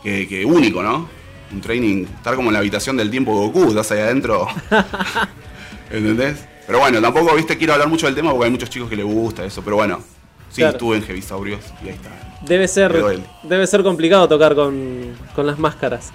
que, 0.02 0.26
que 0.26 0.44
único, 0.44 0.82
¿no? 0.82 1.08
Un 1.52 1.60
training, 1.60 2.04
estar 2.16 2.34
como 2.34 2.48
en 2.50 2.54
la 2.54 2.58
habitación 2.58 2.96
del 2.96 3.08
tiempo 3.10 3.32
Goku, 3.32 3.68
estás 3.68 3.92
ahí 3.92 4.00
adentro. 4.00 4.48
¿Entendés? 5.90 6.36
Pero 6.66 6.80
bueno, 6.80 7.00
tampoco, 7.00 7.34
viste, 7.34 7.56
quiero 7.56 7.72
hablar 7.72 7.88
mucho 7.88 8.06
del 8.06 8.14
tema 8.14 8.30
porque 8.32 8.46
hay 8.46 8.50
muchos 8.50 8.68
chicos 8.70 8.90
que 8.90 8.96
les 8.96 9.04
gusta 9.06 9.44
eso. 9.44 9.62
Pero 9.62 9.76
bueno, 9.76 10.00
sí, 10.50 10.56
Claro. 10.56 10.72
estuve 10.72 10.96
en 10.96 11.02
Heavisaurios 11.04 11.60
y 11.84 11.88
ahí 11.88 11.94
está. 11.94 12.10
Debe 12.42 12.68
ser, 12.68 12.92
debe 13.42 13.66
ser 13.66 13.82
complicado 13.82 14.28
tocar 14.28 14.54
con, 14.54 15.12
con 15.34 15.46
las 15.46 15.58
máscaras. 15.58 16.10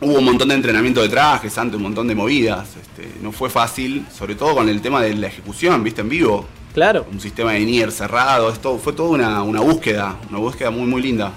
Hubo 0.00 0.18
un 0.18 0.24
montón 0.24 0.48
de 0.48 0.54
entrenamiento 0.56 1.00
de 1.00 1.08
trajes, 1.08 1.56
antes 1.58 1.76
un 1.76 1.82
montón 1.84 2.08
de 2.08 2.14
movidas. 2.14 2.68
Este, 2.80 3.08
no 3.22 3.30
fue 3.32 3.48
fácil, 3.48 4.04
sobre 4.12 4.34
todo 4.34 4.54
con 4.54 4.68
el 4.68 4.82
tema 4.82 5.00
de 5.00 5.14
la 5.14 5.28
ejecución, 5.28 5.82
viste, 5.84 6.00
en 6.00 6.08
vivo. 6.08 6.46
Claro. 6.74 7.04
un 7.12 7.20
sistema 7.20 7.52
de 7.52 7.60
Nier 7.60 7.92
cerrado, 7.92 8.48
esto 8.50 8.78
fue 8.78 8.94
toda 8.94 9.10
una, 9.10 9.42
una 9.42 9.60
búsqueda, 9.60 10.16
una 10.30 10.38
búsqueda 10.38 10.70
muy 10.70 10.86
muy 10.86 11.02
linda 11.02 11.30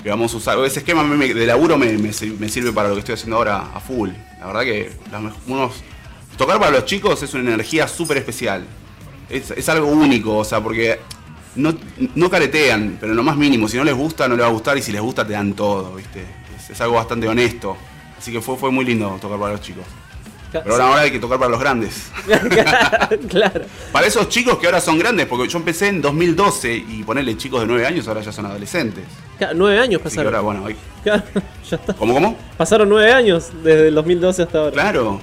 que 0.00 0.08
vamos 0.08 0.32
a 0.32 0.36
usar. 0.36 0.56
Ese 0.64 0.78
esquema 0.78 1.02
de 1.02 1.46
laburo 1.46 1.76
me, 1.76 1.98
me 1.98 2.12
sir- 2.12 2.36
me 2.38 2.48
sirve 2.48 2.70
para 2.72 2.88
lo 2.88 2.94
que 2.94 3.00
estoy 3.00 3.14
haciendo 3.14 3.36
ahora 3.36 3.72
a 3.74 3.80
full. 3.80 4.10
La 4.38 4.46
verdad 4.46 4.60
que 4.62 4.92
las 5.10 5.20
unos, 5.48 5.72
tocar 6.36 6.60
para 6.60 6.70
los 6.70 6.84
chicos 6.84 7.20
es 7.24 7.34
una 7.34 7.42
energía 7.54 7.88
súper 7.88 8.18
especial. 8.18 8.64
Es, 9.30 9.50
es 9.50 9.68
algo 9.68 9.86
único, 9.88 10.36
o 10.38 10.44
sea, 10.44 10.60
porque 10.62 10.98
no, 11.56 11.74
no 12.14 12.30
caretean, 12.30 12.96
pero 13.00 13.14
lo 13.14 13.22
más 13.22 13.36
mínimo. 13.36 13.68
Si 13.68 13.76
no 13.76 13.84
les 13.84 13.94
gusta, 13.94 14.26
no 14.28 14.36
les 14.36 14.44
va 14.44 14.48
a 14.48 14.52
gustar 14.52 14.76
y 14.78 14.82
si 14.82 14.92
les 14.92 15.00
gusta, 15.00 15.26
te 15.26 15.32
dan 15.34 15.52
todo, 15.54 15.94
¿viste? 15.94 16.24
Es, 16.56 16.70
es 16.70 16.80
algo 16.80 16.94
bastante 16.96 17.28
honesto. 17.28 17.76
Así 18.18 18.32
que 18.32 18.40
fue, 18.40 18.56
fue 18.56 18.70
muy 18.70 18.84
lindo 18.84 19.16
tocar 19.20 19.38
para 19.38 19.52
los 19.52 19.60
chicos. 19.60 19.84
Pero 20.50 20.72
ahora, 20.72 20.86
ahora 20.88 21.00
hay 21.02 21.10
que 21.10 21.18
tocar 21.18 21.38
para 21.38 21.50
los 21.50 21.60
grandes. 21.60 22.06
claro. 23.28 23.62
Para 23.92 24.06
esos 24.06 24.28
chicos 24.30 24.58
que 24.58 24.66
ahora 24.66 24.80
son 24.80 24.98
grandes, 24.98 25.26
porque 25.26 25.46
yo 25.48 25.58
empecé 25.58 25.88
en 25.88 26.00
2012 26.00 26.74
y 26.74 27.02
ponerle 27.04 27.36
chicos 27.36 27.60
de 27.60 27.66
9 27.66 27.86
años, 27.86 28.08
ahora 28.08 28.22
ya 28.22 28.32
son 28.32 28.46
adolescentes. 28.46 29.04
Claro, 29.36 29.54
Nueve 29.56 29.78
años 29.78 30.00
pasaron. 30.02 30.26
ahora, 30.26 30.40
bueno, 30.40 30.66
hay- 30.66 30.76
Claro, 31.02 31.22
ya 31.68 31.76
está. 31.76 31.94
¿Cómo, 31.94 32.14
cómo? 32.14 32.36
Pasaron 32.56 32.88
nueve 32.88 33.12
años 33.12 33.50
desde 33.62 33.88
el 33.88 33.94
2012 33.94 34.42
hasta 34.42 34.58
ahora. 34.58 34.72
Claro. 34.72 35.20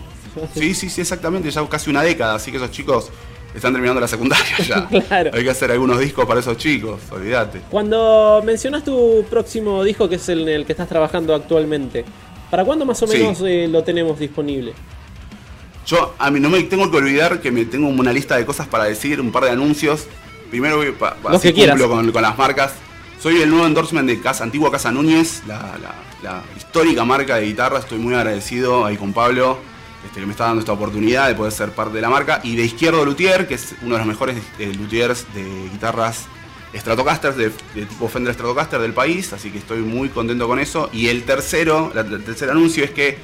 Sí, 0.54 0.74
sí, 0.74 0.90
sí, 0.90 1.02
exactamente. 1.02 1.50
Ya 1.52 1.68
casi 1.68 1.90
una 1.90 2.02
década. 2.02 2.36
Así 2.36 2.52
que 2.52 2.58
esos 2.58 2.72
chicos 2.72 3.10
están 3.56 3.72
terminando 3.74 4.02
la 4.02 4.08
secundaria 4.08 4.58
ya. 4.68 4.88
Claro. 4.88 5.32
Hay 5.34 5.44
que 5.44 5.50
hacer 5.50 5.72
algunos 5.72 6.00
discos 6.00 6.26
para 6.26 6.40
esos 6.40 6.58
chicos, 6.58 7.00
olvídate. 7.12 7.62
Cuando 7.70 8.42
mencionas 8.46 8.84
tu 8.84 9.26
próximo 9.30 9.84
disco, 9.84 10.08
que 10.10 10.16
es 10.16 10.30
el 10.30 10.42
en 10.48 10.50
el 10.56 10.66
que 10.66 10.74
estás 10.74 10.88
trabajando 10.90 11.34
actualmente, 11.34 12.06
¿para 12.52 12.64
cuándo 12.66 12.86
más 12.86 13.02
o 13.04 13.08
Sí. 13.08 13.18
menos 13.18 13.42
eh, 13.46 13.68
lo 13.70 13.84
tenemos 13.84 14.20
disponible? 14.20 14.74
Yo, 15.86 16.16
a 16.18 16.32
mí 16.32 16.40
no 16.40 16.50
me 16.50 16.62
tengo 16.64 16.90
que 16.90 16.98
olvidar 16.98 17.42
que 17.42 17.52
me 17.52 17.66
tengo 17.66 17.88
una 17.88 18.12
lista 18.12 18.38
de 18.38 18.46
cosas 18.46 18.68
para 18.68 18.86
decir, 18.86 19.22
un 19.22 19.32
par 19.32 19.44
de 19.44 19.52
anuncios. 19.52 20.08
Primero, 20.50 20.78
voy 20.78 20.92
pa- 20.92 21.16
Los 21.24 21.34
así 21.36 21.54
que 21.54 21.68
cumplo 21.68 21.90
con, 21.90 22.12
con 22.12 22.22
las 22.24 22.38
marcas. 22.38 22.74
Soy 23.22 23.42
el 23.42 23.50
nuevo 23.50 23.66
endorsement 23.68 24.08
de 24.08 24.20
Casa, 24.20 24.44
Antigua 24.44 24.72
Casa 24.72 24.92
Núñez, 24.92 25.44
la, 25.48 25.58
la- 25.82 25.96
la 26.24 26.42
histórica 26.58 27.06
marca 27.06 27.36
de 27.36 27.46
guitarra. 27.46 27.80
Estoy 27.80 28.00
muy 28.00 28.16
agradecido 28.16 28.84
ahí 28.86 28.98
con 28.98 29.14
Pablo, 29.14 29.60
este, 30.06 30.20
que 30.20 30.26
me 30.26 30.32
está 30.32 30.46
dando 30.46 30.60
esta 30.60 30.74
oportunidad 30.74 31.28
de 31.28 31.36
poder 31.36 31.52
ser 31.52 31.72
parte 31.72 31.96
de 31.96 32.02
la 32.02 32.10
marca. 32.10 32.42
Y 32.44 32.56
de 32.56 32.64
Izquierdo 32.64 33.04
Luthier, 33.04 33.48
que 33.48 33.56
es 33.56 33.76
uno 33.82 33.96
de 33.96 34.00
los 34.00 34.08
mejores 34.08 34.38
eh, 34.60 34.74
luthiers 34.74 35.26
de 35.34 35.44
guitarras 35.72 36.26
Stratocaster, 36.74 37.34
de, 37.36 37.50
tipo 37.86 38.08
Fender 38.08 38.34
Stratocaster 38.34 38.80
del 38.80 38.94
país. 38.94 39.34
Así 39.34 39.50
que 39.50 39.58
estoy 39.58 39.80
muy 39.80 40.10
contento 40.10 40.48
con 40.48 40.60
eso. 40.60 40.90
Y 40.94 41.08
el 41.08 41.24
tercero, 41.24 41.92
el 41.96 42.24
tercer 42.24 42.50
anuncio 42.50 42.84
es 42.84 42.92
que 42.92 43.18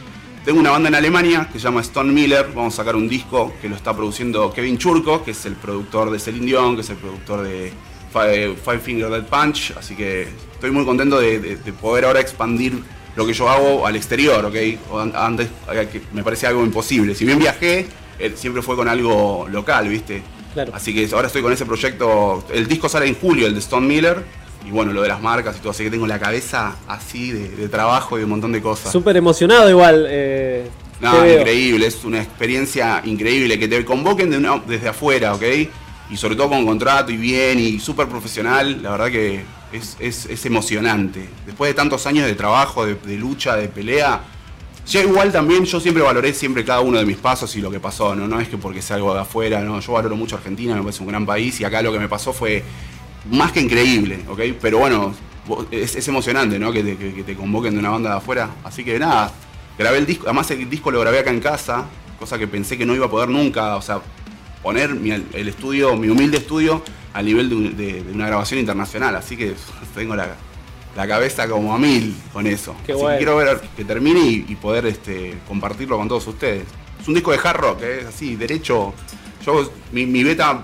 tengo 0.45 0.59
una 0.59 0.71
banda 0.71 0.89
en 0.89 0.95
Alemania 0.95 1.47
que 1.51 1.59
se 1.59 1.65
llama 1.65 1.81
Stone 1.81 2.11
Miller. 2.11 2.47
Vamos 2.55 2.73
a 2.73 2.77
sacar 2.77 2.95
un 2.95 3.07
disco 3.07 3.53
que 3.61 3.69
lo 3.69 3.75
está 3.75 3.95
produciendo 3.95 4.51
Kevin 4.53 4.77
Churko, 4.77 5.23
que 5.23 5.31
es 5.31 5.45
el 5.45 5.53
productor 5.55 6.09
de 6.09 6.19
Celine 6.19 6.45
Dion, 6.45 6.75
que 6.75 6.81
es 6.81 6.89
el 6.89 6.97
productor 6.97 7.43
de 7.43 7.73
Five, 8.11 8.55
Five 8.55 8.79
Finger 8.79 9.09
Dead 9.09 9.25
Punch. 9.25 9.73
Así 9.77 9.95
que 9.95 10.29
estoy 10.53 10.71
muy 10.71 10.85
contento 10.85 11.19
de 11.19 11.57
poder 11.79 12.05
ahora 12.05 12.21
expandir 12.21 12.81
lo 13.15 13.25
que 13.25 13.33
yo 13.33 13.49
hago 13.49 13.85
al 13.85 13.95
exterior, 13.95 14.45
¿ok? 14.45 14.55
Antes 15.15 15.47
eh, 15.73 16.01
me 16.13 16.23
parecía 16.23 16.49
algo 16.49 16.63
imposible. 16.63 17.13
Si 17.15 17.25
bien 17.25 17.39
viajé, 17.39 17.87
eh, 18.19 18.33
siempre 18.35 18.61
fue 18.61 18.75
con 18.75 18.87
algo 18.87 19.47
local, 19.51 19.87
¿viste? 19.89 20.21
Claro. 20.53 20.71
Así 20.75 20.93
que 20.93 21.07
ahora 21.13 21.27
estoy 21.27 21.41
con 21.41 21.53
ese 21.53 21.65
proyecto. 21.65 22.43
El 22.53 22.67
disco 22.67 22.87
sale 22.89 23.07
en 23.07 23.15
julio, 23.15 23.47
el 23.47 23.53
de 23.53 23.59
Stone 23.59 23.87
Miller. 23.87 24.23
Y 24.65 24.69
bueno, 24.69 24.93
lo 24.93 25.01
de 25.01 25.07
las 25.07 25.19
marcas 25.21 25.55
y 25.57 25.59
todo. 25.59 25.71
Así 25.71 25.83
que 25.83 25.89
tengo 25.89 26.05
la 26.05 26.19
cabeza 26.19 26.75
así 26.87 27.31
de, 27.31 27.49
de 27.49 27.67
trabajo 27.67 28.15
y 28.17 28.19
de 28.19 28.25
un 28.25 28.31
montón 28.31 28.51
de 28.51 28.61
cosas. 28.61 28.91
Súper 28.91 29.17
emocionado 29.17 29.67
igual. 29.69 30.05
eh, 30.07 30.69
No, 30.99 31.25
increíble, 31.27 31.87
es 31.87 32.03
una 32.05 32.21
experiencia 32.21 33.01
increíble 33.05 33.57
que 33.57 33.67
te 33.67 33.83
convoquen 33.83 34.29
de 34.29 34.37
una- 34.37 34.61
desde 34.67 34.87
afuera, 34.89 35.33
¿ok? 35.33 35.43
Y 36.11 36.17
sobre 36.17 36.35
todo 36.35 36.49
con 36.49 36.63
contrato 36.65 37.11
y 37.11 37.17
bien 37.17 37.57
y 37.59 37.79
súper 37.79 38.07
profesional, 38.07 38.83
la 38.83 38.91
verdad 38.91 39.09
que 39.09 39.43
es, 39.73 39.97
es- 39.99 40.25
es 40.25 40.45
emocionante. 40.45 41.27
Después 41.45 41.69
de 41.69 41.73
tantos 41.73 42.05
años 42.07 42.25
de 42.25 42.35
trabajo, 42.35 42.85
de, 42.85 43.17
lucha, 43.17 43.55
de 43.55 43.67
pelea, 43.67 44.21
ya 44.87 45.01
igual 45.01 45.31
también 45.31 45.63
yo 45.65 45.79
siempre 45.79 46.03
valoré 46.03 46.33
siempre 46.33 46.65
cada 46.65 46.81
uno 46.81 46.97
de 46.97 47.05
mis 47.05 47.17
pasos 47.17 47.55
y 47.55 47.61
lo 47.61 47.69
que 47.71 47.79
pasó, 47.79 48.15
¿no? 48.15 48.27
No 48.27 48.39
es 48.39 48.47
que 48.49 48.57
porque 48.57 48.81
sea 48.81 48.95
algo 48.97 49.13
de 49.13 49.21
afuera, 49.21 49.61
¿no? 49.61 49.79
Yo 49.79 49.93
valoro 49.93 50.15
mucho 50.15 50.35
Argentina, 50.35 50.75
me 50.75 50.81
parece 50.81 51.01
un 51.03 51.07
gran 51.09 51.25
país 51.25 51.59
y 51.61 51.63
acá 51.65 51.81
lo 51.81 51.91
que 51.93 51.99
me 51.99 52.09
pasó 52.09 52.33
fue 52.33 52.63
más 53.29 53.51
que 53.51 53.61
increíble, 53.61 54.19
¿ok? 54.27 54.39
Pero 54.59 54.79
bueno, 54.79 55.13
es, 55.69 55.95
es 55.95 56.07
emocionante, 56.07 56.57
¿no? 56.57 56.71
Que 56.71 56.83
te, 56.83 56.97
que- 57.23 57.35
convoquen 57.35 57.73
de 57.73 57.79
una 57.79 57.89
banda 57.91 58.09
de 58.11 58.17
afuera. 58.17 58.49
Así 58.63 58.83
que 58.83 58.97
nada, 58.99 59.31
grabé 59.77 59.99
el 59.99 60.05
disco, 60.05 60.23
además 60.25 60.49
el 60.51 60.69
disco 60.69 60.89
lo 60.91 60.99
grabé 60.99 61.19
acá 61.19 61.29
en 61.29 61.39
casa, 61.39 61.85
cosa 62.19 62.37
que 62.39 62.47
pensé 62.47 62.77
que 62.77 62.85
no 62.85 62.95
iba 62.95 63.05
a 63.05 63.09
poder 63.09 63.29
nunca, 63.29 63.75
o 63.75 63.81
sea, 63.81 64.01
poner 64.63 64.93
mi- 64.95 65.11
el 65.11 65.47
estudio, 65.47 65.95
mi 65.95 66.09
humilde 66.09 66.37
estudio, 66.37 66.83
al 67.13 67.25
nivel 67.25 67.49
de, 67.49 67.69
de- 67.85 68.03
de 68.03 68.11
una 68.11 68.27
grabación 68.27 68.59
internacional. 68.59 69.15
Así 69.15 69.35
que 69.37 69.53
tengo 69.95 70.15
la, 70.15 70.35
la 70.95 71.07
cabeza 71.07 71.47
como 71.47 71.73
a 71.73 71.77
mil 71.77 72.15
con 72.33 72.47
eso. 72.47 72.75
Qué 72.85 72.93
Así 72.93 73.01
bueno. 73.01 73.17
que 73.17 73.23
quiero 73.25 73.35
ver 73.37 73.61
que 73.75 73.85
termine 73.85 74.19
y, 74.19 74.45
y 74.49 74.55
poder 74.55 74.85
este, 74.85 75.37
compartirlo 75.47 75.97
con 75.97 76.07
todos 76.07 76.25
ustedes. 76.27 76.63
Es 77.01 77.07
un 77.07 77.13
disco 77.13 77.31
de 77.31 77.39
hard 77.43 77.57
rock, 77.57 77.81
¿eh? 77.81 77.99
es 78.01 78.05
así, 78.07 78.35
derecho. 78.35 78.93
Yo, 79.45 79.71
mi, 79.91 80.05
mi 80.05 80.23
beta 80.23 80.63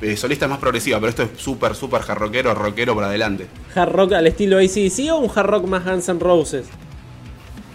eh, 0.00 0.16
solista 0.16 0.44
es 0.46 0.50
más 0.50 0.58
progresiva, 0.60 0.98
pero 1.00 1.10
esto 1.10 1.22
es 1.24 1.30
súper, 1.36 1.74
súper 1.74 2.00
hard 2.06 2.18
rockero, 2.18 2.54
rockero 2.54 2.94
para 2.94 3.08
adelante. 3.08 3.48
¿Hard 3.74 3.90
rock 3.92 4.12
al 4.12 4.26
estilo 4.28 4.58
ACDC 4.58 5.10
o 5.12 5.16
un 5.18 5.30
hard 5.34 5.46
rock 5.48 5.66
más 5.66 5.84
Guns 5.84 6.08
N' 6.08 6.20
Roses? 6.20 6.66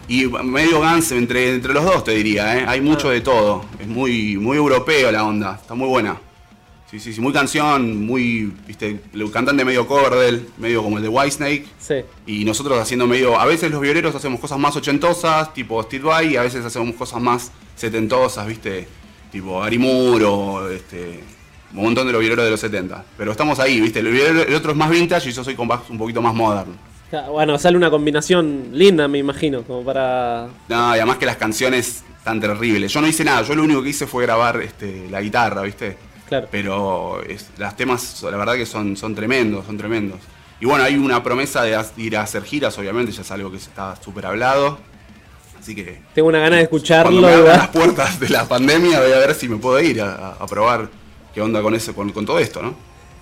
Y 0.08 0.26
medio 0.28 0.80
Guns 0.80 1.12
entre, 1.12 1.54
entre 1.56 1.74
los 1.74 1.84
dos, 1.84 2.04
te 2.04 2.12
diría, 2.12 2.58
¿eh? 2.58 2.66
hay 2.68 2.82
mucho 2.82 3.10
Ah. 3.10 3.12
de 3.12 3.22
todo. 3.22 3.66
Es 3.80 3.88
muy, 3.88 4.38
muy 4.38 4.58
europeo 4.58 5.12
la 5.12 5.24
onda, 5.26 5.60
está 5.62 5.76
muy 5.76 5.88
buena. 5.88 6.18
Sí, 6.90 7.00
sí, 7.00 7.14
sí, 7.14 7.22
muy 7.22 7.32
canción, 7.32 8.04
muy, 8.04 8.52
viste, 8.66 9.00
el 9.14 9.32
cantante 9.32 9.64
medio 9.64 9.86
Coverdale, 9.86 10.42
medio 10.58 10.82
como 10.82 10.98
el 10.98 11.04
de 11.04 11.10
Whitesnake. 11.10 11.66
Sí. 11.78 11.96
Y 12.26 12.46
nosotros 12.46 12.80
haciendo 12.80 13.06
medio. 13.06 13.40
A 13.40 13.46
veces 13.46 13.70
los 13.70 13.80
violeros 13.80 14.16
hacemos 14.16 14.40
cosas 14.40 14.58
más 14.58 14.76
ochentosas, 14.76 15.54
tipo 15.54 15.82
Steve 15.84 16.04
Vai, 16.06 16.34
y 16.34 16.36
a 16.38 16.42
veces 16.42 16.66
hacemos 16.66 16.96
cosas 16.96 17.22
más 17.22 17.52
setentosas, 17.76 18.48
¿viste? 18.48 18.88
Tipo 19.32 19.60
Gary 19.62 19.78
Moore 19.78 20.26
o 20.26 20.68
este. 20.70 21.24
Un 21.76 21.84
montón 21.84 22.08
de 22.08 22.14
los 22.14 22.20
violeros 22.22 22.46
de 22.46 22.50
los 22.52 22.60
70. 22.60 23.06
Pero 23.16 23.32
estamos 23.32 23.60
ahí, 23.60 23.80
¿viste? 23.80 24.00
El, 24.00 24.08
violero- 24.12 24.48
el 24.48 24.56
otro 24.56 24.72
es 24.72 24.78
más 24.78 24.90
vintage 24.90 25.30
y 25.30 25.32
yo 25.32 25.44
soy 25.44 25.54
con 25.54 25.70
un 25.90 25.98
poquito 26.00 26.20
más 26.24 26.34
moderno. 26.34 26.74
Bueno, 27.32 27.60
sale 27.60 27.78
una 27.78 27.92
combinación 27.92 28.70
linda, 28.72 29.08
me 29.08 29.18
imagino, 29.20 29.62
como 29.64 29.84
para... 29.84 30.48
No, 30.68 30.96
y 30.96 30.98
además 30.98 31.18
que 31.18 31.26
las 31.28 31.38
canciones 31.38 32.04
tan 32.24 32.40
terribles. 32.40 32.92
Yo 32.92 33.02
no 33.02 33.08
hice 33.08 33.24
nada, 33.24 33.44
yo 33.44 33.54
lo 33.56 33.64
único 33.64 33.82
que 33.84 33.90
hice 33.90 34.06
fue 34.08 34.24
grabar 34.26 34.62
este, 34.62 35.08
la 35.10 35.22
guitarra, 35.22 35.62
¿viste? 35.64 35.98
Claro. 36.30 36.48
Pero 36.52 37.22
es, 37.24 37.50
los 37.58 37.76
temas, 37.76 38.24
la 38.24 38.38
verdad 38.38 38.54
que 38.56 38.66
son, 38.66 38.96
son 38.96 39.14
tremendos, 39.16 39.66
son 39.66 39.78
tremendos. 39.78 40.20
Y 40.62 40.66
bueno, 40.66 40.84
hay 40.84 40.96
una 40.96 41.22
promesa 41.24 41.64
de 41.64 41.78
ir 41.98 42.16
a 42.18 42.22
hacer 42.22 42.44
giras, 42.44 42.78
obviamente, 42.78 43.12
ya 43.12 43.22
es 43.22 43.32
algo 43.32 43.50
que 43.52 43.58
está 43.58 43.96
súper 44.02 44.26
hablado. 44.26 44.78
Así 45.60 45.76
que 45.76 46.00
Tengo 46.14 46.30
una 46.30 46.40
gana 46.40 46.58
de 46.58 46.68
cuando 46.68 46.78
escucharlo. 46.78 47.22
me 47.22 47.28
abran 47.28 47.40
igual. 47.40 47.58
las 47.58 47.68
puertas 47.70 48.20
de 48.20 48.30
la 48.30 48.48
pandemia 48.48 49.00
voy 49.02 49.12
a 49.12 49.18
ver 49.18 49.34
si 49.36 49.50
me 49.50 49.58
puedo 49.58 49.80
ir 49.82 50.02
a, 50.02 50.38
probar 50.50 50.90
qué 51.34 51.42
onda 51.42 51.62
con 51.62 51.76
eso, 51.76 51.94
con, 51.94 52.12
con 52.12 52.26
todo 52.26 52.40
esto, 52.40 52.62
¿no? 52.62 52.76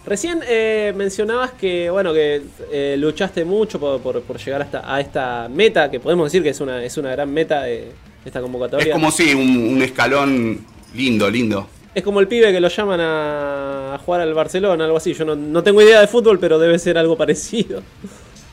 Recién 0.06 0.40
eh, 0.48 0.94
mencionabas 0.96 1.52
que, 1.52 1.90
bueno, 1.90 2.14
que 2.14 2.42
eh, 2.72 2.96
luchaste 2.98 3.44
mucho 3.44 3.80
por, 3.80 4.00
por- 4.02 4.22
por 4.22 4.38
llegar 4.38 4.62
hasta 4.62 4.94
a 4.94 5.02
esta 5.02 5.50
meta, 5.50 5.92
que 5.92 6.00
podemos 6.00 6.28
decir 6.32 6.44
que 6.44 6.50
es 6.50 6.60
una, 6.62 6.84
es 6.84 6.96
una 6.98 7.12
gran 7.12 7.34
meta 7.34 7.64
de 7.64 7.92
esta 8.24 8.40
convocatoria. 8.40 8.88
Es 8.88 8.94
como 8.94 9.12
si 9.12 9.34
un, 9.34 9.74
un 9.76 9.82
escalón 9.82 10.66
lindo, 10.94 11.30
lindo. 11.30 11.68
Es 11.98 12.04
como 12.04 12.20
el 12.20 12.28
pibe 12.28 12.52
que 12.52 12.60
lo 12.60 12.68
llaman 12.68 13.00
a, 13.02 14.00
jugar 14.06 14.22
al 14.22 14.32
Barcelona, 14.36 14.86
algo 14.86 14.98
así. 14.98 15.16
Yo 15.16 15.26
no, 15.26 15.36
no 15.36 15.64
tengo 15.64 15.82
idea 15.82 16.00
de 16.00 16.06
fútbol, 16.06 16.38
pero 16.38 16.60
debe 16.60 16.78
ser 16.78 16.96
algo 16.96 17.18
parecido. 17.18 17.82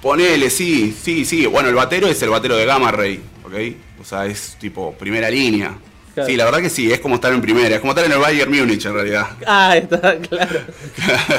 Ponele, 0.01 0.49
sí, 0.49 0.97
sí, 0.99 1.27
sí. 1.27 1.45
Bueno, 1.45 1.69
el 1.69 1.75
batero 1.75 2.07
es 2.07 2.23
el 2.23 2.31
batero 2.31 2.57
de 2.57 2.65
Gamma 2.65 2.91
Ray, 2.91 3.21
¿ok? 3.45 3.53
O 4.01 4.05
sea, 4.05 4.25
es 4.25 4.57
tipo 4.59 4.95
primera 4.95 5.29
línea. 5.29 5.77
Claro. 6.15 6.27
Sí, 6.27 6.37
la 6.39 6.47
verdad 6.47 6.61
que 6.61 6.71
sí, 6.71 6.91
es 6.91 7.01
como 7.01 7.17
estar 7.17 7.35
en 7.35 7.43
primera, 7.43 7.75
es 7.75 7.81
como 7.83 7.93
estar 7.93 8.07
en 8.07 8.13
el 8.13 8.19
Bayern 8.19 8.51
Múnich 8.51 8.87
en 8.87 8.95
realidad. 8.95 9.27
Ah, 9.47 9.77
está 9.77 10.17
claro. 10.17 10.61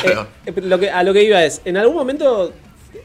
Claro. 0.04 0.28
Eh, 0.46 0.54
eh, 0.56 0.62
lo 0.62 0.78
que, 0.78 0.92
a 0.92 1.02
lo 1.02 1.12
que 1.12 1.24
iba 1.24 1.44
es, 1.44 1.60
¿en 1.66 1.76
algún 1.76 1.96
momento 1.96 2.54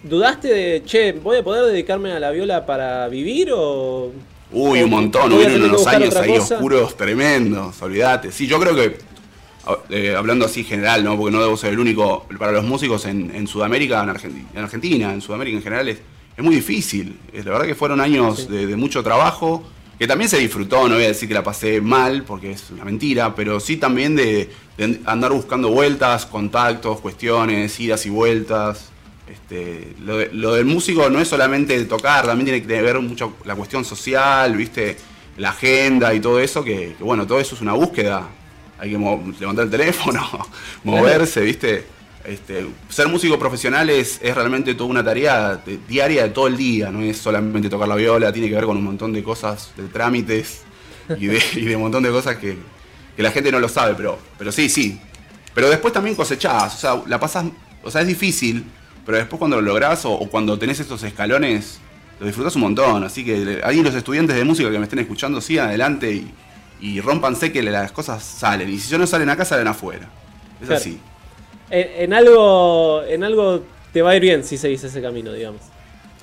dudaste 0.02 0.48
de, 0.48 0.82
che, 0.84 1.12
voy 1.12 1.38
a 1.38 1.42
poder 1.42 1.72
dedicarme 1.72 2.12
a 2.12 2.20
la 2.20 2.32
viola 2.32 2.66
para 2.66 3.08
vivir 3.08 3.48
o...? 3.50 4.12
Uy, 4.52 4.82
un 4.82 4.90
montón, 4.90 5.30
voy 5.30 5.44
a 5.44 5.46
hubieron 5.46 5.70
unos 5.70 5.86
años 5.86 6.16
ahí 6.16 6.36
cosa? 6.38 6.54
oscuros 6.56 6.96
tremendos, 6.96 7.80
olvídate. 7.82 8.32
Sí, 8.32 8.46
yo 8.46 8.58
creo 8.58 8.74
que, 8.74 8.98
eh, 9.90 10.14
hablando 10.16 10.46
así 10.46 10.64
general, 10.64 11.04
¿no? 11.04 11.16
Porque 11.16 11.32
no 11.36 11.40
debo 11.40 11.56
ser 11.56 11.72
el 11.72 11.78
único, 11.78 12.26
para 12.38 12.50
los 12.52 12.64
músicos 12.64 13.04
en, 13.04 13.30
en 13.34 13.46
Sudamérica, 13.46 14.02
en, 14.02 14.08
Argenti- 14.10 14.46
en 14.54 14.62
Argentina, 14.62 15.12
en 15.12 15.20
Sudamérica 15.20 15.56
en 15.56 15.62
general, 15.62 15.88
es, 15.88 15.98
es 16.36 16.44
muy 16.44 16.54
difícil. 16.56 17.16
Es, 17.32 17.44
la 17.44 17.52
verdad 17.52 17.66
que 17.66 17.74
fueron 17.76 18.00
años 18.00 18.40
Sí. 18.40 18.46
de, 18.48 18.66
de 18.66 18.76
mucho 18.76 19.02
trabajo, 19.04 19.62
que 19.98 20.06
también 20.08 20.28
se 20.30 20.38
disfrutó, 20.38 20.88
no 20.88 20.94
voy 20.94 21.04
a 21.04 21.08
decir 21.08 21.28
que 21.28 21.34
la 21.34 21.44
pasé 21.44 21.80
mal, 21.80 22.24
porque 22.24 22.52
es 22.52 22.70
una 22.70 22.84
mentira, 22.84 23.34
pero 23.34 23.60
sí 23.60 23.76
también 23.76 24.16
de, 24.16 24.50
de 24.78 24.98
andar 25.04 25.30
buscando 25.30 25.68
vueltas, 25.68 26.26
contactos, 26.26 27.00
cuestiones, 27.00 27.78
idas 27.78 28.04
y 28.06 28.10
vueltas. 28.10 28.89
Este, 29.31 29.95
lo, 30.01 30.19
de- 30.19 30.31
lo 30.33 30.55
del 30.55 30.64
músico 30.64 31.09
no 31.09 31.21
es 31.21 31.29
solamente 31.29 31.85
tocar, 31.85 32.27
también 32.27 32.47
tiene 32.47 32.62
que 32.66 32.83
ver 32.83 32.99
mucho 33.01 33.35
la 33.45 33.55
cuestión 33.55 33.85
social, 33.85 34.57
¿viste? 34.57 34.97
La 35.37 35.51
agenda 35.51 36.12
y 36.12 36.21
todo 36.21 36.40
eso, 36.40 36.64
que, 36.64 36.97
bueno, 36.99 37.27
todo 37.27 37.38
eso 37.38 37.55
es 37.55 37.61
una 37.61 37.73
búsqueda. 37.75 38.29
Hay 38.79 38.90
que 38.90 38.99
levantar 39.38 39.66
el 39.66 39.71
teléfono, 39.71 40.27
moverse, 40.85 41.43
¿viste? 41.43 41.85
Este, 42.25 42.66
ser 42.88 43.09
músico 43.09 43.38
profesional 43.38 43.88
es, 43.88 44.21
realmente 44.23 44.75
toda 44.75 44.90
una 44.90 45.05
tarea 45.05 45.62
diaria 45.88 46.25
de 46.25 46.31
todo 46.31 46.49
el 46.49 46.57
día, 46.57 46.90
no 46.90 47.01
es 47.03 47.16
solamente 47.19 47.69
tocar 47.71 47.88
la 47.88 47.95
viola, 47.95 48.33
tiene 48.33 48.49
que 48.49 48.55
ver 48.55 48.64
con 48.64 48.77
un 48.77 48.85
montón 48.85 49.12
de 49.12 49.23
cosas, 49.23 49.71
de 49.77 49.85
trámites 49.85 50.62
y 51.19 51.27
de, 51.27 51.43
y 51.55 51.64
de 51.66 51.77
un 51.77 51.83
montón 51.83 52.03
de 52.03 52.11
cosas 52.11 52.37
que, 52.37 52.57
que 53.16 53.23
la 53.23 53.31
gente 53.31 53.51
no 53.53 53.61
lo 53.61 53.69
sabe, 53.69 53.95
pero, 53.95 54.19
pero 54.38 54.51
sí, 54.53 54.69
sí. 54.69 55.01
Pero 55.55 55.69
después 55.71 55.93
también 55.95 56.14
cosechás, 56.16 56.75
o 56.75 56.79
sea, 56.79 57.03
la 57.07 57.19
pasas 57.21 57.47
o 57.83 57.90
sea, 57.90 58.03
es 58.03 58.07
difícil, 58.07 58.64
pero 59.11 59.18
después 59.18 59.40
cuando 59.40 59.61
lo 59.61 59.62
lográs 59.62 60.05
o, 60.05 60.18
cuando 60.31 60.57
tenés 60.57 60.79
estos 60.79 61.03
escalones, 61.03 61.81
lo 62.20 62.27
disfrutás 62.27 62.55
un 62.55 62.62
montón. 62.62 63.03
Así 63.03 63.25
que 63.25 63.61
ahí 63.64 63.83
los 63.83 63.92
estudiantes 63.92 64.37
de 64.37 64.44
música 64.44 64.70
que 64.70 64.79
me 64.79 64.85
estén 64.85 65.01
escuchando, 65.01 65.40
sigan 65.40 65.66
adelante 65.66 66.12
y, 66.12 66.33
y 66.81 67.01
rompanse 67.01 67.51
que 67.51 67.61
las 67.61 67.90
cosas 67.90 68.23
salen. 68.23 68.70
Y 68.70 68.79
si 68.79 68.88
yo 68.88 68.99
no 68.99 69.09
salen 69.09 69.29
acá, 69.29 69.44
salen 69.44 69.66
afuera. 69.66 70.09
Es 70.62 70.70
así. 70.70 71.01
En, 71.70 72.14
algo, 72.14 73.03
en 73.03 73.25
algo 73.25 73.64
te 73.92 74.01
va 74.01 74.11
a 74.11 74.14
ir 74.14 74.23
bien 74.23 74.44
si 74.44 74.57
seguís 74.57 74.85
ese 74.85 75.03
camino, 75.03 75.33
digamos. 75.33 75.62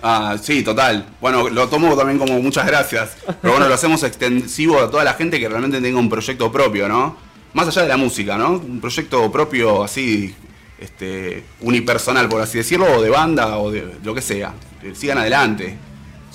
Ah, 0.02 0.38
sí, 0.42 0.64
total. 0.64 1.06
Bueno, 1.20 1.50
lo 1.50 1.68
tomo 1.68 1.94
también 1.98 2.18
como 2.18 2.40
muchas 2.42 2.66
gracias. 2.68 3.18
Pero 3.42 3.52
bueno, 3.52 3.68
lo 3.68 3.74
hacemos 3.74 4.02
extensivo 4.04 4.80
a 4.80 4.90
toda 4.90 5.04
la 5.04 5.16
gente 5.16 5.42
que 5.42 5.50
realmente 5.50 5.82
tenga 5.82 6.00
un 6.00 6.08
proyecto 6.08 6.50
propio, 6.54 6.88
¿no? 6.88 7.18
Más 7.52 7.68
allá 7.68 7.82
de 7.82 7.90
la 7.90 7.98
música, 7.98 8.38
¿no? 8.38 8.52
Un 8.52 8.80
proyecto 8.80 9.30
propio 9.30 9.84
así, 9.84 10.34
este, 10.80 11.44
unipersonal, 11.62 12.30
por 12.30 12.42
así 12.42 12.58
decirlo, 12.58 12.86
o 12.98 13.02
de 13.02 13.10
banda, 13.10 13.58
o 13.58 13.72
de 13.72 13.96
lo 14.04 14.14
que 14.14 14.22
sea. 14.22 14.54
Sigan 14.94 15.18
adelante. 15.18 15.78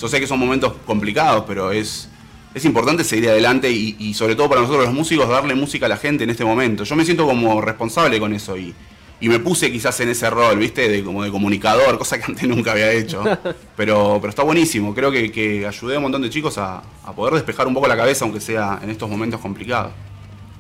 Yo 0.01 0.09
sé 0.09 0.21
que 0.21 0.27
son 0.27 0.39
momentos 0.39 0.75
complicados, 0.85 1.45
pero 1.47 1.71
es, 1.71 2.09
es 2.55 2.65
importante 2.65 3.05
seguir 3.05 3.29
adelante 3.29 3.71
y, 3.71 3.97
y 3.99 4.15
sobre 4.15 4.35
todo 4.35 4.49
para 4.49 4.63
nosotros 4.63 4.87
los 4.87 4.95
músicos 4.95 5.29
darle 5.29 5.55
música 5.55 5.87
a 5.87 5.89
la 5.89 5.97
gente 5.97 6.25
en 6.25 6.31
este 6.31 6.45
momento. 6.45 6.85
Yo 6.85 6.97
me 6.97 7.05
siento 7.05 7.27
como 7.27 7.61
responsable 7.61 8.19
con 8.19 8.33
eso 8.33 8.57
y, 8.57 8.75
y 9.23 9.29
me 9.29 9.39
puse 9.39 9.71
quizás 9.71 9.99
en 10.01 10.09
ese 10.09 10.29
rol, 10.29 10.59
¿viste? 10.59 10.89
De, 10.89 11.05
como 11.05 11.23
de 11.23 11.31
comunicador, 11.31 11.97
cosa 11.99 12.19
que 12.19 12.25
antes 12.25 12.47
nunca 12.49 12.73
había 12.73 12.91
hecho. 12.91 13.23
Pero, 13.77 14.19
pero 14.21 14.29
está 14.29 14.43
buenísimo, 14.43 14.95
creo 14.95 15.11
que, 15.11 15.33
que 15.33 15.67
ayudé 15.67 15.95
a 15.95 15.99
un 15.99 16.05
montón 16.05 16.23
de 16.23 16.31
chicos 16.31 16.59
a, 16.59 16.83
poder 17.17 17.35
despejar 17.35 17.67
un 17.67 17.75
poco 17.75 17.89
la 17.89 17.97
cabeza, 17.97 18.25
aunque 18.25 18.41
sea 18.41 18.79
en 18.83 18.91
estos 18.91 19.09
momentos 19.09 19.41
complicados. 19.41 19.93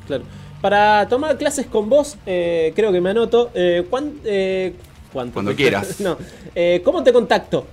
Claro. 0.06 0.24
Para 0.62 1.08
tomar 1.08 1.36
clases 1.36 1.66
con 1.66 1.90
vos, 1.90 2.16
eh, 2.24 2.72
creo 2.76 2.92
que 2.92 3.00
me 3.00 3.10
anoto. 3.10 3.50
Eh, 3.52 3.84
eh 4.24 4.74
Cuando 5.12 5.54
quieras. 5.56 6.00
no. 6.00 6.16
Eh, 6.54 6.80
¿Cómo 6.84 7.02
te 7.02 7.12
contacto? 7.12 7.66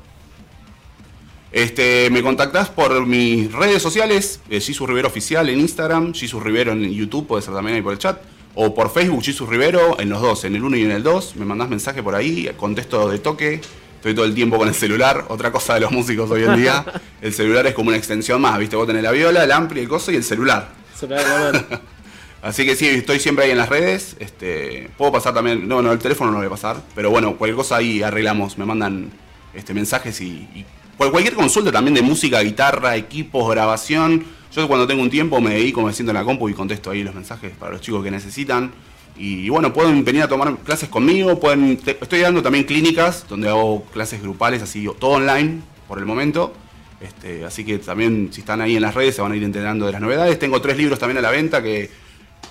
Este, 1.51 2.09
me 2.11 2.23
contactás 2.23 2.69
por 2.69 3.05
mis 3.05 3.51
redes 3.51 3.81
sociales, 3.81 4.41
Jesus 4.49 4.87
Rivero 4.87 5.07
Oficial 5.07 5.49
en 5.49 5.59
Instagram, 5.59 6.13
Jesus 6.13 6.41
Rivero 6.43 6.71
en 6.71 6.91
YouTube, 6.91 7.27
puede 7.27 7.41
ser 7.41 7.53
también 7.53 7.77
ahí 7.77 7.81
por 7.81 7.93
el 7.93 7.99
chat 7.99 8.19
o 8.53 8.73
por 8.73 8.91
Facebook 8.91 9.23
Jesus 9.23 9.47
Rivero, 9.47 9.99
en 9.99 10.09
los 10.09 10.21
dos, 10.21 10.43
en 10.43 10.55
el 10.55 10.63
1 10.63 10.77
y 10.77 10.83
en 10.83 10.91
el 10.91 11.01
2, 11.01 11.37
me 11.37 11.45
mandás 11.45 11.69
mensaje 11.69 12.03
por 12.03 12.13
ahí, 12.13 12.51
contesto 12.55 13.09
de 13.09 13.17
toque, 13.17 13.61
estoy 13.95 14.13
todo 14.13 14.25
el 14.25 14.35
tiempo 14.35 14.59
con 14.59 14.67
el 14.67 14.75
celular, 14.75 15.25
otra 15.29 15.51
cosa 15.51 15.73
de 15.73 15.79
los 15.79 15.91
músicos 15.91 16.29
hoy 16.29 16.43
en 16.43 16.55
día, 16.55 16.85
el 17.21 17.33
celular 17.33 17.65
es 17.65 17.73
como 17.73 17.87
una 17.87 17.97
extensión 17.97 18.41
más, 18.41 18.59
¿viste? 18.59 18.75
Vos 18.75 18.85
tenés 18.85 19.01
la 19.01 19.11
viola, 19.11 19.43
el 19.43 19.51
ampli, 19.51 19.79
el 19.81 19.87
coso 19.87 20.11
y 20.11 20.17
el 20.17 20.23
celular. 20.23 20.69
Así 22.41 22.65
que 22.65 22.75
sí, 22.75 22.87
estoy 22.87 23.19
siempre 23.19 23.45
ahí 23.45 23.51
en 23.51 23.57
las 23.57 23.69
redes, 23.69 24.15
este, 24.19 24.89
puedo 24.97 25.11
pasar 25.11 25.33
también, 25.33 25.67
no, 25.67 25.81
no, 25.81 25.91
el 25.91 25.99
teléfono 25.99 26.31
no 26.31 26.37
lo 26.37 26.39
voy 26.39 26.47
a 26.47 26.51
pasar, 26.51 26.81
pero 26.95 27.09
bueno, 27.09 27.35
cualquier 27.35 27.57
cosa 27.57 27.75
ahí 27.75 28.01
arreglamos, 28.01 28.57
me 28.57 28.65
mandan 28.65 29.11
este, 29.53 29.73
mensajes 29.73 30.21
y, 30.21 30.47
y 30.55 30.65
cualquier 30.97 31.33
consulta 31.33 31.69
también 31.69 31.95
de 31.95 32.01
música, 32.01 32.39
guitarra, 32.39 32.95
equipos, 32.95 33.51
grabación, 33.51 34.25
yo 34.55 34.67
cuando 34.67 34.87
tengo 34.87 35.03
un 35.03 35.09
tiempo 35.09 35.39
me 35.39 35.51
dedico, 35.51 35.81
me 35.81 35.93
siento 35.93 36.11
en 36.11 36.17
la 36.17 36.23
compu 36.23 36.49
y 36.49 36.53
contesto 36.53 36.89
ahí 36.89 37.03
los 37.03 37.13
mensajes 37.13 37.51
para 37.51 37.73
los 37.73 37.81
chicos 37.81 38.03
que 38.03 38.11
necesitan. 38.11 38.71
Y, 39.15 39.49
bueno, 39.49 39.73
pueden 39.73 40.03
venir 40.05 40.23
a 40.23 40.27
tomar 40.29 40.55
clases 40.59 40.87
conmigo, 40.87 41.39
pueden, 41.39 41.77
estoy 41.85 42.19
dando 42.21 42.41
también 42.41 42.63
clínicas 42.63 43.25
donde 43.27 43.49
hago 43.49 43.83
clases 43.91 44.21
grupales, 44.21 44.61
así 44.61 44.87
todo 44.97 45.11
online 45.11 45.61
por 45.87 45.99
el 45.99 46.05
momento. 46.05 46.53
Este, 47.01 47.45
así 47.45 47.63
que 47.63 47.79
también 47.79 48.29
si 48.31 48.41
están 48.41 48.61
ahí 48.61 48.75
en 48.75 48.81
las 48.81 48.95
redes 48.95 49.15
se 49.15 49.21
van 49.21 49.33
a 49.33 49.35
ir 49.35 49.43
enterando 49.43 49.85
de 49.85 49.91
las 49.91 50.01
novedades. 50.01 50.39
Tengo 50.39 50.61
tres 50.61 50.77
libros 50.77 50.99
también 50.99 51.17
a 51.17 51.21
la 51.21 51.31
venta 51.31 51.61
que 51.61 51.89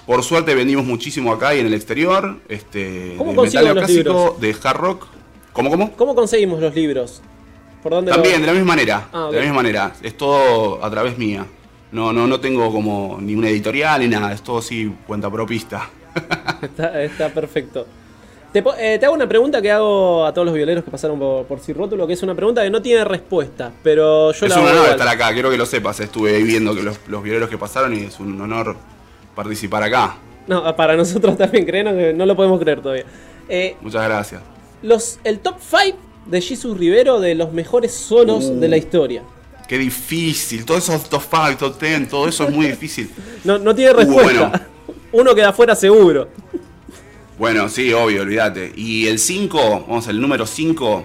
por 0.07 0.23
suerte 0.23 0.55
vendimos 0.55 0.87
muchísimo 0.87 1.33
acá 1.33 1.55
y 1.55 1.61
en 1.61 1.67
el 1.67 1.75
exterior. 1.75 2.37
Este, 2.49 3.15
¿Cómo 3.19 3.43
metal 3.43 3.73
clásico, 3.73 4.39
de 4.41 4.57
hard 4.63 4.77
rock. 4.79 5.07
¿Cómo, 5.53 5.71
cómo? 5.71 5.93
¿Cómo 5.93 6.15
conseguimos 6.15 6.61
los 6.61 6.75
libros? 6.75 7.21
¿Por 7.83 7.93
dónde 7.93 8.13
También, 8.13 8.41
de 8.41 8.47
la 8.47 8.53
misma 8.53 8.69
manera. 8.69 9.09
Ah, 9.13 9.29
de 9.31 9.37
la 9.37 9.43
misma 9.43 9.57
manera. 9.57 9.93
Es 10.03 10.17
todo 10.17 10.85
a 10.85 10.91
través 10.91 11.19
mía. 11.19 11.47
No, 11.93 12.13
no, 12.13 12.27
no 12.27 12.41
tengo 12.41 12.73
como 12.73 13.19
ni 13.21 13.35
una 13.35 13.49
editorial 13.49 14.01
ni 14.01 14.09
nada, 14.09 14.33
es 14.33 14.43
todo 14.43 14.59
así 14.59 14.93
cuenta 15.07 15.31
propista. 15.31 15.89
está, 16.95 17.29
perfecto. 17.29 17.87
Eh, 18.55 18.97
te, 18.99 19.07
hago 19.07 19.15
una 19.15 19.29
pregunta 19.29 19.61
que 19.61 19.71
hago 19.71 20.25
a 20.25 20.33
todos 20.33 20.47
los 20.47 20.55
violeros 20.55 20.85
que 20.85 20.91
pasaron 20.91 21.19
por, 21.19 21.45
por 21.45 21.61
Rótulo, 21.77 22.07
que 22.07 22.15
es 22.15 22.23
una 22.23 22.35
pregunta 22.35 22.63
que 22.63 22.71
no 22.71 22.81
tiene 22.81 23.05
respuesta, 23.05 23.73
pero 23.83 24.33
yo 24.33 24.47
es 24.47 24.57
un 24.57 24.63
honor 24.63 24.89
estar 24.89 25.07
acá, 25.07 25.33
quiero 25.35 25.51
que 25.51 25.59
lo 25.59 25.67
sepas. 25.67 26.01
Estuve 26.01 26.43
viendo 26.43 26.75
que 26.75 26.83
los, 26.83 26.99
los 27.09 27.23
violeros 27.23 27.51
que 27.51 27.59
pasaron 27.59 27.95
y 27.95 28.05
es 28.05 28.19
un 28.19 28.41
honor 28.41 28.77
participar 29.39 29.85
acá. 29.85 30.17
No, 30.49 30.75
para 30.75 30.97
nosotros 30.97 31.39
también, 31.39 31.65
creen 31.65 31.87
que 31.97 32.13
no 32.13 32.27
lo 32.27 32.35
podemos 32.35 32.59
creer 32.59 32.81
todavía. 32.81 33.05
Eh, 33.49 33.77
Muchas 33.81 34.03
gracias. 34.03 34.43
Los, 34.83 35.21
el 35.23 35.39
top 35.39 35.59
5 35.61 35.97
de 36.27 36.41
Jesus 36.41 36.77
Rivero 36.77 37.21
de 37.21 37.37
los 37.37 37.53
mejores 37.53 37.95
solos 37.95 38.59
de 38.59 38.67
la 38.67 38.75
uh. 38.75 38.79
historia. 38.81 39.23
Qué 39.69 39.79
difícil. 39.79 40.65
Todos 40.65 40.89
esos 40.89 41.09
top 41.09 41.23
5, 41.23 41.57
top 41.57 41.81
10, 41.81 42.09
todo 42.09 42.27
eso 42.27 42.49
es 42.49 42.51
muy 42.51 42.67
difícil. 42.67 43.11
No, 43.45 43.59
no 43.59 43.73
tiene 43.77 43.93
respuesta. 43.93 44.67
Uno 45.13 45.33
queda 45.37 45.53
fuera 45.53 45.77
seguro. 45.77 46.29
Bueno, 47.39 47.69
sí, 47.69 47.93
obvio, 47.93 48.23
olvídate. 48.23 48.73
Y 48.75 49.07
el 49.07 49.21
5, 49.21 49.85
vamos 49.87 50.09
al 50.09 50.21
número 50.21 50.47
5. 50.47 51.05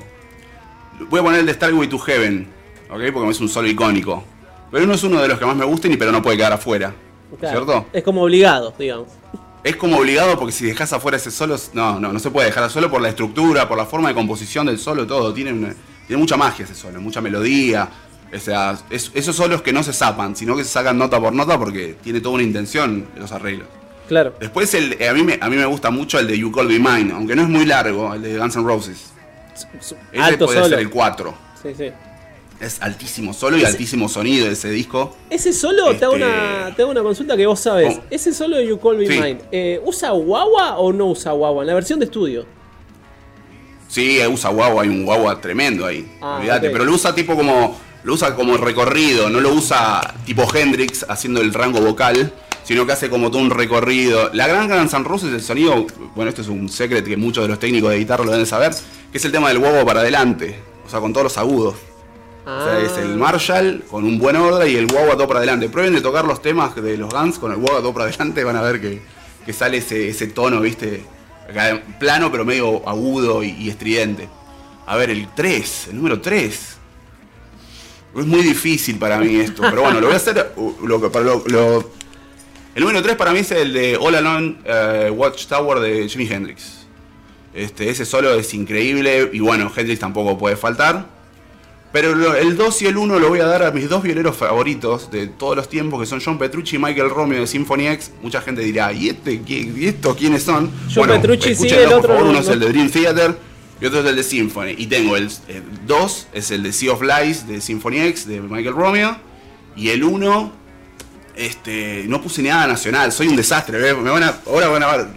Voy 1.08 1.20
a 1.20 1.24
poner 1.24 1.42
el 1.42 1.46
de 1.46 1.54
Starway 1.54 1.88
to 1.88 2.00
Heaven, 2.00 2.48
¿ok? 2.90 3.02
Porque 3.14 3.30
es 3.30 3.40
un 3.40 3.50
solo 3.50 3.68
icónico. 3.68 4.24
Pero 4.72 4.88
no 4.88 4.96
es 4.96 5.04
uno 5.04 5.22
de 5.22 5.28
los 5.28 5.38
que 5.38 5.46
más 5.46 5.56
me 5.56 5.66
gusten, 5.66 5.96
pero 6.00 6.12
no 6.12 6.24
puede 6.24 6.38
quedar 6.38 6.54
afuera. 6.54 6.96
¿Cierto? 7.40 7.88
Es 7.94 8.04
como 8.04 8.24
obligado, 8.24 8.74
digamos. 8.78 9.08
Es 9.64 9.76
como 9.78 9.98
obligado 9.98 10.38
porque 10.38 10.52
si 10.52 10.66
dejas 10.66 10.92
afuera 10.92 11.18
ese 11.18 11.32
solo, 11.32 11.56
no, 11.74 12.00
no, 12.00 12.12
no 12.12 12.20
se 12.20 12.30
puede 12.30 12.48
dejar 12.48 12.70
solo 12.70 12.92
por 12.92 13.02
la 13.02 13.10
estructura, 13.10 13.68
por 13.68 13.78
la 13.78 13.86
forma 13.86 14.10
de 14.10 14.16
composición 14.16 14.66
del 14.66 14.78
solo, 14.78 15.08
todo. 15.08 15.34
Tiene, 15.34 15.74
tiene 16.06 16.20
mucha 16.20 16.36
magia 16.36 16.66
ese 16.66 16.76
solo, 16.76 17.00
mucha 17.00 17.22
melodía, 17.22 17.90
o 18.36 18.40
sea, 18.40 18.78
esos 18.90 19.36
son 19.36 19.52
los 19.52 19.62
que 19.62 19.72
no 19.72 19.84
se 19.84 19.94
zapan, 19.94 20.36
sino 20.36 20.56
que 20.56 20.64
se 20.64 20.72
sacan 20.72 20.98
nota 20.98 21.20
por 21.20 21.34
nota 21.34 21.58
porque 21.58 21.96
tiene 22.02 22.20
toda 22.20 22.36
una 22.36 22.44
intención 22.44 23.08
los 23.16 23.32
arreglos. 23.32 23.68
Claro. 24.08 24.34
Después 24.40 24.74
el, 24.74 24.98
eh, 25.00 25.08
a, 25.08 25.14
mí 25.14 25.24
me, 25.24 25.38
a 25.40 25.50
mí 25.50 25.56
me 25.56 25.66
gusta 25.66 25.92
mucho 25.92 26.20
el 26.20 26.28
de 26.28 26.38
You 26.38 26.52
Call 26.52 26.68
Me 26.68 26.80
Mine, 26.80 27.14
aunque 27.14 27.36
no 27.36 27.44
es 27.44 27.50
muy 27.50 27.66
largo, 27.66 28.14
el 28.14 28.22
de 28.22 28.38
Guns 28.38 28.56
N' 28.56 28.66
Roses. 28.66 29.12
Ese 30.12 30.38
puede 30.38 30.68
ser 30.68 30.80
el 30.80 30.90
4. 30.90 31.34
Sí, 31.62 31.70
sí. 31.78 31.92
Es 32.60 32.82
altísimo 32.82 33.34
solo 33.34 33.58
y 33.58 33.66
altísimo 33.66 34.08
sonido 34.08 34.48
ese 34.48 34.70
disco. 34.70 35.16
Ese 35.30 35.52
solo, 35.52 35.96
te, 35.98 36.06
hago 36.06 36.16
una, 36.16 36.70
este, 36.70 36.86
una 36.86 37.04
consulta 37.04 37.36
que 37.36 37.46
vos 37.46 37.60
sabes. 37.60 38.00
Ese 38.10 38.34
solo 38.34 38.58
de 38.58 38.68
You 38.68 38.80
Call 38.80 38.98
Me 38.98 39.08
Mine, 39.08 39.42
eh, 39.52 39.82
¿usa 39.84 40.12
guagua 40.12 40.78
o 40.78 40.94
no 40.94 41.08
usa 41.08 41.32
guagua? 41.34 41.64
En 41.64 41.68
la 41.68 41.74
versión 41.74 42.00
de 42.00 42.06
estudio. 42.06 42.46
Sí, 43.88 44.20
usa 44.26 44.50
guagua, 44.50 44.84
hay 44.84 44.90
un 44.90 45.06
guagua 45.06 45.40
tremendo 45.40 45.86
ahí. 45.86 46.10
Ah, 46.22 46.38
olvídate, 46.38 46.70
pero 46.70 46.86
lo 46.86 46.94
usa 46.94 47.14
tipo 47.14 47.36
como 47.36 47.78
lo 48.04 48.14
usa 48.14 48.36
como 48.36 48.58
recorrido, 48.58 49.30
no 49.30 49.40
lo 49.40 49.54
usa 49.54 50.02
tipo 50.26 50.46
Hendrix 50.54 51.06
haciendo 51.08 51.42
el 51.42 51.54
rango 51.54 51.80
vocal, 51.80 52.34
sino 52.64 52.86
que 52.86 52.92
hace 52.92 53.10
como 53.10 53.30
todo 53.30 53.42
un 53.42 53.50
recorrido. 53.50 54.30
La 54.34 54.48
gran 54.48 54.68
Gran 54.68 54.90
San 54.90 55.06
Roses, 55.06 55.32
el 55.32 55.42
sonido, 55.42 55.86
bueno, 56.16 56.30
esto 56.30 56.42
es 56.42 56.48
un 56.48 56.70
secret 56.70 57.06
que 57.06 57.18
muchos 57.18 57.44
de 57.44 57.50
los 57.50 57.60
técnicos 57.60 57.92
de 57.92 58.00
guitarra 58.00 58.26
lo 58.26 58.32
deben 58.32 58.46
saber, 58.46 58.74
que 59.12 59.18
es 59.18 59.26
el 59.26 59.32
tema 59.32 59.50
del 59.50 59.60
huevo 59.60 59.86
para 59.86 60.02
adelante, 60.02 60.60
o 60.86 60.90
sea, 60.90 61.00
con 61.00 61.14
todos 61.14 61.26
los 61.26 61.38
agudos. 61.38 61.76
O 62.46 62.64
sea, 62.64 62.80
es 62.80 62.98
el 62.98 63.14
ah. 63.14 63.18
Marshall 63.18 63.84
con 63.90 64.04
un 64.04 64.20
buen 64.20 64.36
orden 64.36 64.70
y 64.70 64.76
el 64.76 64.88
guagua 64.88 65.14
todo 65.14 65.28
para 65.28 65.40
adelante. 65.40 65.70
Prueben 65.70 65.94
de 65.94 66.02
tocar 66.02 66.26
los 66.26 66.42
temas 66.42 66.76
de 66.76 66.98
los 66.98 67.10
Guns 67.14 67.40
con 67.40 67.52
el 67.52 67.58
guagua 67.58 67.80
todo 67.80 67.94
para 67.94 68.06
adelante, 68.06 68.44
van 68.44 68.58
a 68.58 68.62
ver 68.62 68.82
que, 68.82 69.54
sale 69.54 69.78
ese, 69.78 70.28
tono, 70.28 70.60
viste, 70.62 71.04
plano 72.00 72.32
pero 72.32 72.46
medio 72.46 72.88
agudo 72.88 73.44
y, 73.44 73.52
y 73.52 73.70
estridente. 73.70 74.28
A 74.86 74.98
ver, 74.98 75.10
el 75.10 75.28
3, 75.34 75.88
el 75.90 75.96
número 75.96 76.20
3. 76.20 76.78
Es 78.16 78.26
muy 78.28 78.42
difícil 78.42 78.98
para 79.00 79.18
mí 79.18 79.38
esto, 79.38 79.64
pero 79.64 79.82
bueno, 79.82 80.00
lo 80.00 80.08
voy 80.08 80.14
a 80.14 80.18
hacer. 80.18 80.54
Uh, 80.56 80.86
lo, 80.86 81.92
el 82.76 82.82
número 82.82 83.02
3 83.02 83.16
para 83.16 83.32
mí 83.32 83.40
es 83.40 83.52
el 83.52 83.74
de 83.74 83.98
All 83.98 84.16
Alone 84.16 84.58
uh, 84.66 85.12
Watchtower 85.14 85.80
de 85.80 86.08
Jimi 86.08 86.28
Hendrix. 86.28 86.86
Este, 87.54 87.90
ese 87.90 88.06
solo 88.06 88.34
es 88.34 88.54
increíble 88.54 89.30
y 89.32 89.40
bueno, 89.40 89.72
Hendrix 89.76 90.00
tampoco 90.00 90.38
puede 90.38 90.58
faltar. 90.58 91.08
Pero 91.94 92.36
el 92.36 92.58
2 92.58 92.82
y 92.82 92.88
el 92.88 92.98
1 92.98 93.20
lo 93.20 93.30
voy 93.30 93.40
a 93.40 93.46
dar 93.46 93.62
a 93.62 93.70
mis 93.70 93.88
dos 93.88 94.02
violeros 94.02 94.36
favoritos 94.36 95.12
de 95.12 95.28
todos 95.28 95.56
los 95.56 95.70
tiempos, 95.70 96.00
que 96.00 96.08
son 96.08 96.20
John 96.26 96.40
Petrucci 96.40 96.78
y 96.78 96.80
Michael 96.80 97.12
Romeo 97.12 97.42
de 97.42 97.46
Symphony 97.46 97.88
X. 97.90 98.12
Mucha 98.24 98.42
gente 98.42 98.64
dirá, 98.64 98.92
¿y, 98.92 99.10
este, 99.10 99.40
y 99.46 99.86
estos 99.86 100.18
quiénes 100.18 100.42
son? 100.42 100.72
John 100.92 101.08
Petrucci 101.08 101.54
sí, 101.54 101.70
el 101.70 101.94
otro 101.94 102.18
Uno 102.18 102.40
es 102.40 102.48
el 102.48 102.60
de 102.60 102.70
Dream 102.70 102.90
Theater 102.90 103.38
y 103.80 103.86
otro 103.86 104.00
es 104.00 104.08
el 104.08 104.16
de 104.16 104.24
Symphony. 104.24 104.74
Y 104.76 104.88
tengo 104.88 105.16
el 105.16 105.30
2, 105.86 106.28
es 106.34 106.50
el 106.50 106.64
de 106.64 106.74
Sea 106.74 106.94
of 106.94 107.04
Lies 107.04 107.48
de 107.48 107.62
Symphony 107.62 108.00
X 108.00 108.28
de 108.28 108.42
Michael 108.42 108.74
Romeo. 108.74 109.16
Y 109.76 109.90
el 109.90 110.04
1, 110.04 110.52
este, 111.36 112.06
no 112.08 112.24
puse 112.24 112.42
nada 112.42 112.66
nacional, 112.66 113.12
soy 113.12 113.28
un 113.28 113.36
desastre. 113.36 113.78
Me 113.78 114.10
van 114.10 114.24
a, 114.24 114.40
ahora 114.48 114.68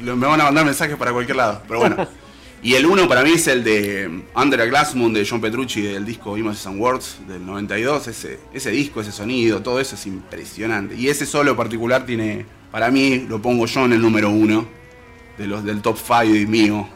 me 0.03 0.27
van 0.27 0.41
a 0.43 0.45
mandar 0.45 0.67
mensajes 0.67 0.97
para 0.97 1.11
cualquier 1.11 1.39
lado. 1.39 1.63
Pero 1.67 1.81
bueno. 1.81 2.07
y 2.67 2.75
el 2.75 2.85
1 2.87 3.09
para 3.09 3.23
mí 3.23 3.31
es 3.33 3.47
el 3.47 3.63
de 3.63 4.23
Under 4.35 4.61
a 4.61 4.65
Glass 4.67 4.95
Moon 4.95 5.13
de 5.13 5.27
John 5.29 5.41
Petrucci 5.41 5.83
del 5.83 6.05
disco 6.05 6.37
Images 6.37 6.67
and 6.67 6.81
Words 6.81 7.19
del 7.29 7.45
92. 7.47 8.09
Ese, 8.09 8.41
ese 8.53 8.71
disco, 8.71 9.01
ese 9.01 9.13
sonido, 9.13 9.63
todo 9.63 9.79
eso 9.81 9.95
es 9.95 10.07
impresionante. 10.07 10.95
Y 10.97 11.09
ese 11.09 11.27
solo 11.27 11.57
particular 11.57 12.05
tiene, 12.05 12.45
para 12.73 12.91
mí, 12.91 13.27
lo 13.29 13.41
pongo 13.41 13.67
yo 13.67 13.85
en 13.85 13.93
el 13.93 14.01
número 14.03 14.31
1 14.31 14.67
de 15.39 15.47
los 15.47 15.65
del 15.65 15.81
top 15.83 15.97
5 15.99 16.25
mío 16.51 16.89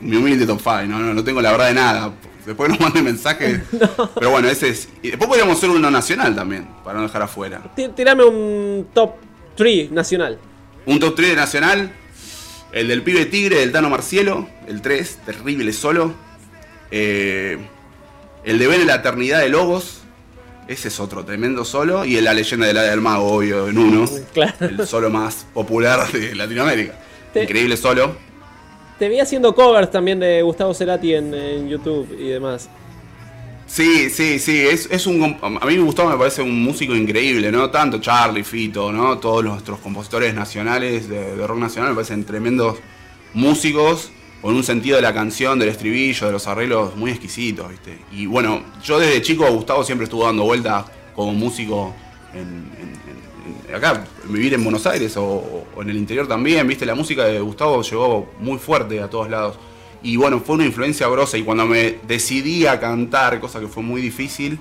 mi 0.00 0.14
humilde 0.16 0.46
top 0.46 0.60
5, 0.62 0.82
no, 0.86 1.00
no, 1.00 1.12
no 1.12 1.24
tengo 1.24 1.40
la 1.42 1.50
verdad 1.50 1.66
de 1.68 1.74
nada. 1.74 2.12
Después 2.46 2.70
nos 2.70 2.78
manden 2.78 3.04
mensajes. 3.04 3.60
Pero 4.14 4.30
bueno, 4.30 4.48
ese 4.48 4.68
es. 4.68 4.88
Y 5.02 5.08
después 5.08 5.26
podríamos 5.28 5.58
hacer 5.58 5.70
uno 5.70 5.90
nacional 5.90 6.36
también, 6.36 6.68
para 6.84 6.98
no 6.98 7.02
dejar 7.06 7.22
afuera. 7.22 7.60
Tí- 7.74 7.88
Tirame 7.88 8.22
un 8.24 8.86
top 8.94 9.14
3 9.56 9.90
nacional. 9.90 10.38
Un 10.86 11.00
top 11.00 11.16
3 11.16 11.30
de 11.30 11.36
nacional. 11.36 11.92
El 12.72 12.88
del 12.88 13.02
pibe 13.02 13.26
tigre 13.26 13.56
del 13.60 13.72
Tano 13.72 13.88
Marcielo. 13.90 14.48
El 14.66 14.82
3, 14.82 15.18
terrible 15.24 15.72
solo. 15.72 16.12
Eh, 16.90 17.58
el 18.44 18.58
de 18.58 18.66
Ven 18.66 18.80
en 18.82 18.86
la 18.86 18.96
eternidad 18.96 19.40
de 19.40 19.48
Lobos. 19.48 20.00
Ese 20.68 20.88
es 20.88 21.00
otro 21.00 21.24
tremendo 21.24 21.64
solo. 21.64 22.04
Y 22.04 22.16
el 22.16 22.24
La 22.24 22.34
leyenda 22.34 22.66
del 22.66 22.76
Hada 22.76 22.90
del 22.90 23.00
Mago, 23.00 23.32
obvio, 23.32 23.68
en 23.68 23.78
uno. 23.78 24.08
Claro. 24.34 24.54
El 24.60 24.86
solo 24.86 25.08
más 25.10 25.46
popular 25.54 26.10
de 26.12 26.34
Latinoamérica. 26.34 26.94
Te- 27.32 27.44
Increíble 27.44 27.76
solo. 27.76 28.16
Te 28.98 29.08
vi 29.08 29.20
haciendo 29.20 29.54
covers 29.54 29.90
también 29.90 30.18
de 30.20 30.42
Gustavo 30.42 30.74
Cerati 30.74 31.14
en, 31.14 31.32
en 31.32 31.68
YouTube 31.68 32.08
y 32.18 32.28
demás. 32.28 32.68
Sí, 33.68 34.08
sí, 34.08 34.38
sí, 34.38 34.66
es, 34.66 34.88
es 34.90 35.06
un... 35.06 35.36
A 35.42 35.66
mí 35.66 35.76
Gustavo 35.76 36.08
me 36.10 36.16
parece 36.16 36.40
un 36.40 36.62
músico 36.62 36.96
increíble, 36.96 37.52
¿no? 37.52 37.70
Tanto 37.70 37.98
Charlie, 38.00 38.42
Fito, 38.42 38.90
¿no? 38.90 39.18
Todos 39.18 39.44
nuestros 39.44 39.78
compositores 39.80 40.34
nacionales 40.34 41.06
de, 41.08 41.46
rock 41.46 41.58
nacional 41.58 41.90
me 41.90 41.96
parecen 41.96 42.24
tremendos 42.24 42.78
músicos 43.34 44.10
con 44.40 44.54
un 44.54 44.64
sentido 44.64 44.96
de 44.96 45.02
la 45.02 45.12
canción, 45.12 45.58
del 45.58 45.68
estribillo, 45.68 46.26
de 46.28 46.32
los 46.32 46.46
arreglos 46.46 46.96
muy 46.96 47.10
exquisitos, 47.10 47.68
¿viste? 47.68 47.98
Y 48.10 48.24
bueno, 48.24 48.62
yo 48.82 48.98
desde 48.98 49.20
chico 49.20 49.46
Gustavo 49.52 49.84
siempre 49.84 50.04
estuvo 50.04 50.24
dando 50.24 50.44
vueltas 50.44 50.86
como 51.14 51.32
músico 51.34 51.94
en- 52.32 52.70
en- 53.68 53.74
acá, 53.74 54.02
vivir 54.24 54.54
en 54.54 54.64
Buenos 54.64 54.86
Aires 54.86 55.14
o, 55.18 55.66
o 55.76 55.82
en 55.82 55.90
el 55.90 55.96
interior 55.98 56.26
también, 56.26 56.66
¿viste? 56.66 56.86
La 56.86 56.94
música 56.94 57.24
de 57.24 57.38
Gustavo 57.40 57.82
llegó 57.82 58.30
muy 58.40 58.58
fuerte 58.58 59.02
a 59.02 59.10
todos 59.10 59.28
lados. 59.28 59.58
Y 60.02 60.16
bueno, 60.16 60.40
fue 60.40 60.54
una 60.56 60.64
influencia 60.64 61.08
grosa 61.08 61.36
y 61.38 61.42
cuando 61.42 61.66
me 61.66 61.98
decidí 62.06 62.66
a 62.66 62.78
cantar, 62.78 63.40
cosa 63.40 63.58
que 63.60 63.66
fue 63.68 63.82
muy 63.82 64.00
difícil, 64.00 64.58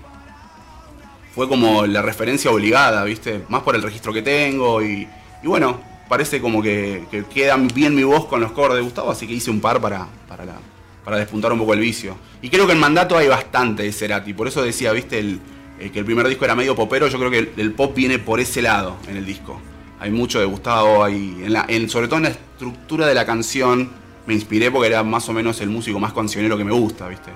fue 1.36 1.47
como 1.47 1.86
la 1.86 2.02
referencia 2.02 2.50
obligada, 2.50 3.04
¿viste? 3.04 3.43
Más 3.50 3.62
por 3.62 3.76
el 3.76 3.84
registro 3.84 4.12
que 4.12 4.23
tengo 4.23 4.82
y, 4.82 5.08
bueno, 5.43 5.80
parece 6.10 6.41
como 6.41 6.62
que, 6.63 7.04
que 7.12 7.23
queda 7.26 7.56
bien 7.58 7.93
mi 7.93 8.04
voz 8.04 8.26
con 8.26 8.41
los 8.41 8.52
covers 8.52 8.76
de 8.76 8.82
Gustavo, 8.82 9.12
así 9.12 9.28
que 9.28 9.34
hice 9.34 9.52
un 9.52 9.60
par 9.62 9.80
para, 9.80 10.08
para, 10.28 10.45
la- 10.45 10.60
para 11.06 11.17
despuntar 11.17 11.54
un 11.54 11.60
poco 11.60 11.73
el 11.73 11.80
vicio. 11.80 12.17
Y 12.41 12.50
creo 12.50 12.65
que 12.65 12.73
en 12.73 12.80
Mandato 12.80 13.15
hay 13.17 13.28
bastante 13.28 13.84
de 13.84 13.91
Cerati, 13.91 14.34
por 14.34 14.47
eso 14.47 14.63
decía, 14.63 14.91
¿viste? 14.93 15.19
El, 15.19 15.39
eh, 15.80 15.91
que 15.91 16.00
el 16.00 16.06
primer 16.06 16.28
disco 16.28 16.45
era 16.45 16.56
medio 16.56 16.76
popero, 16.76 17.08
yo 17.08 17.19
creo 17.19 17.30
que 17.30 17.52
el, 17.56 17.71
pop 17.73 17.93
viene 17.95 18.17
por 18.17 18.39
ese 18.39 18.63
lado 18.63 18.95
en 19.08 19.17
el 19.17 19.26
disco. 19.26 19.62
Hay 20.00 20.10
mucho 20.10 20.39
de 20.39 20.45
Gustavo, 20.45 21.04
hay, 21.04 21.43
en- 21.67 21.89
sobre 21.89 22.08
todo 22.08 22.17
en 22.17 22.23
la 22.23 22.30
estructura 22.30 23.06
de 23.06 23.13
la 23.13 23.26
canción 23.28 23.91
me 24.27 24.33
inspiré 24.33 24.69
porque 24.69 24.87
era 24.89 25.01
más 25.03 25.27
o 25.29 25.33
menos 25.33 25.59
el 25.61 25.69
músico 25.69 25.99
más 25.99 26.13
cancionero 26.13 26.57
que 26.57 26.63
me 26.63 26.73
gusta, 26.73 27.07
¿viste? 27.07 27.31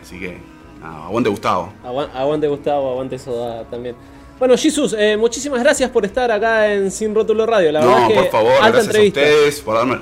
Así 0.00 0.18
que, 0.18 0.38
nada, 0.80 1.06
aguante 1.06 1.30
Gustavo. 1.30 1.72
Aguan- 1.84 2.10
Aguante 2.14 2.46
Gustavo, 2.46 2.90
aguante 2.92 3.18
Soda 3.18 3.64
también. 3.64 3.96
Bueno, 4.38 4.56
Jesus, 4.56 4.94
eh, 4.98 5.16
muchísimas 5.18 5.62
gracias 5.62 5.90
por 5.90 6.04
estar 6.04 6.30
acá 6.30 6.72
en 6.72 6.90
Sin 6.90 7.14
Rótulo 7.14 7.44
Radio. 7.46 7.72
La 7.72 7.80
verdad 7.80 7.94
no, 7.98 8.02
es 8.02 8.08
que 8.08 8.14
por 8.20 8.30
favor, 8.30 8.52
alta 8.52 8.68
gracias 8.68 8.86
entrevista. 8.86 9.20
a 9.20 9.22
ustedes 9.24 9.60
por 9.60 9.74
darme, 9.74 9.98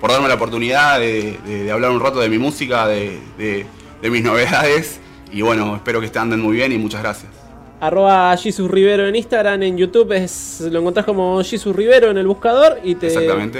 por 0.00 0.10
darme 0.10 0.28
la 0.28 0.34
oportunidad 0.34 0.98
de, 0.98 1.38
de- 1.46 1.64
de 1.64 1.70
hablar 1.72 1.90
un 1.92 2.00
rato 2.00 2.18
de 2.20 2.28
mi 2.28 2.38
música, 2.38 2.86
de, 2.88 3.18
de- 3.38 3.66
de 4.02 4.10
mis 4.10 4.22
novedades. 4.24 5.00
Y 5.32 5.42
bueno, 5.42 5.74
espero 5.76 6.00
que 6.00 6.06
estén 6.06 6.22
anden 6.22 6.40
muy 6.40 6.56
bien 6.56 6.72
y 6.72 6.78
muchas 6.78 7.02
gracias. 7.02 7.30
Arroba 7.78 8.34
Jesus 8.38 8.70
Rivero 8.70 9.06
en 9.06 9.14
Instagram, 9.16 9.62
en 9.62 9.76
YouTube 9.76 10.10
es, 10.12 10.62
lo 10.70 10.78
encontrás 10.80 11.04
como 11.04 11.42
Jesus 11.44 11.76
Rivero 11.76 12.10
en 12.10 12.16
el 12.16 12.26
buscador 12.26 12.78
y 12.82 12.94
te, 12.94 13.10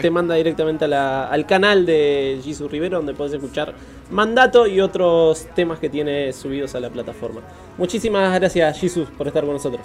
te 0.00 0.10
manda 0.10 0.34
directamente 0.36 0.86
a 0.86 0.88
la- 0.88 1.26
al 1.28 1.44
canal 1.44 1.84
de 1.84 2.40
Jesus 2.42 2.70
Rivero 2.70 2.96
donde 2.96 3.12
puedes 3.12 3.34
escuchar 3.34 3.74
Mandato 4.10 4.66
y 4.66 4.80
otros 4.80 5.46
temas 5.54 5.78
que 5.80 5.90
tiene 5.90 6.32
subidos 6.32 6.74
a 6.74 6.80
la 6.80 6.88
plataforma. 6.88 7.42
Muchísimas 7.76 8.32
gracias 8.38 8.78
Jesus 8.78 9.08
por 9.18 9.26
estar 9.26 9.44
con 9.44 9.52
nosotros. 9.52 9.84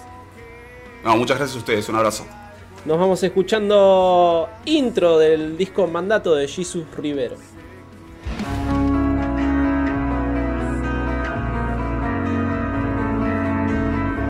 No, 1.03 1.17
muchas 1.17 1.37
gracias 1.37 1.55
a 1.57 1.59
ustedes, 1.59 1.89
un 1.89 1.95
abrazo. 1.95 2.25
Nos 2.85 2.97
vamos 2.97 3.21
escuchando 3.23 4.47
intro 4.65 5.17
del 5.19 5.57
disco 5.57 5.87
Mandato 5.87 6.35
de 6.35 6.47
Jesus 6.47 6.85
Rivero. 6.97 7.35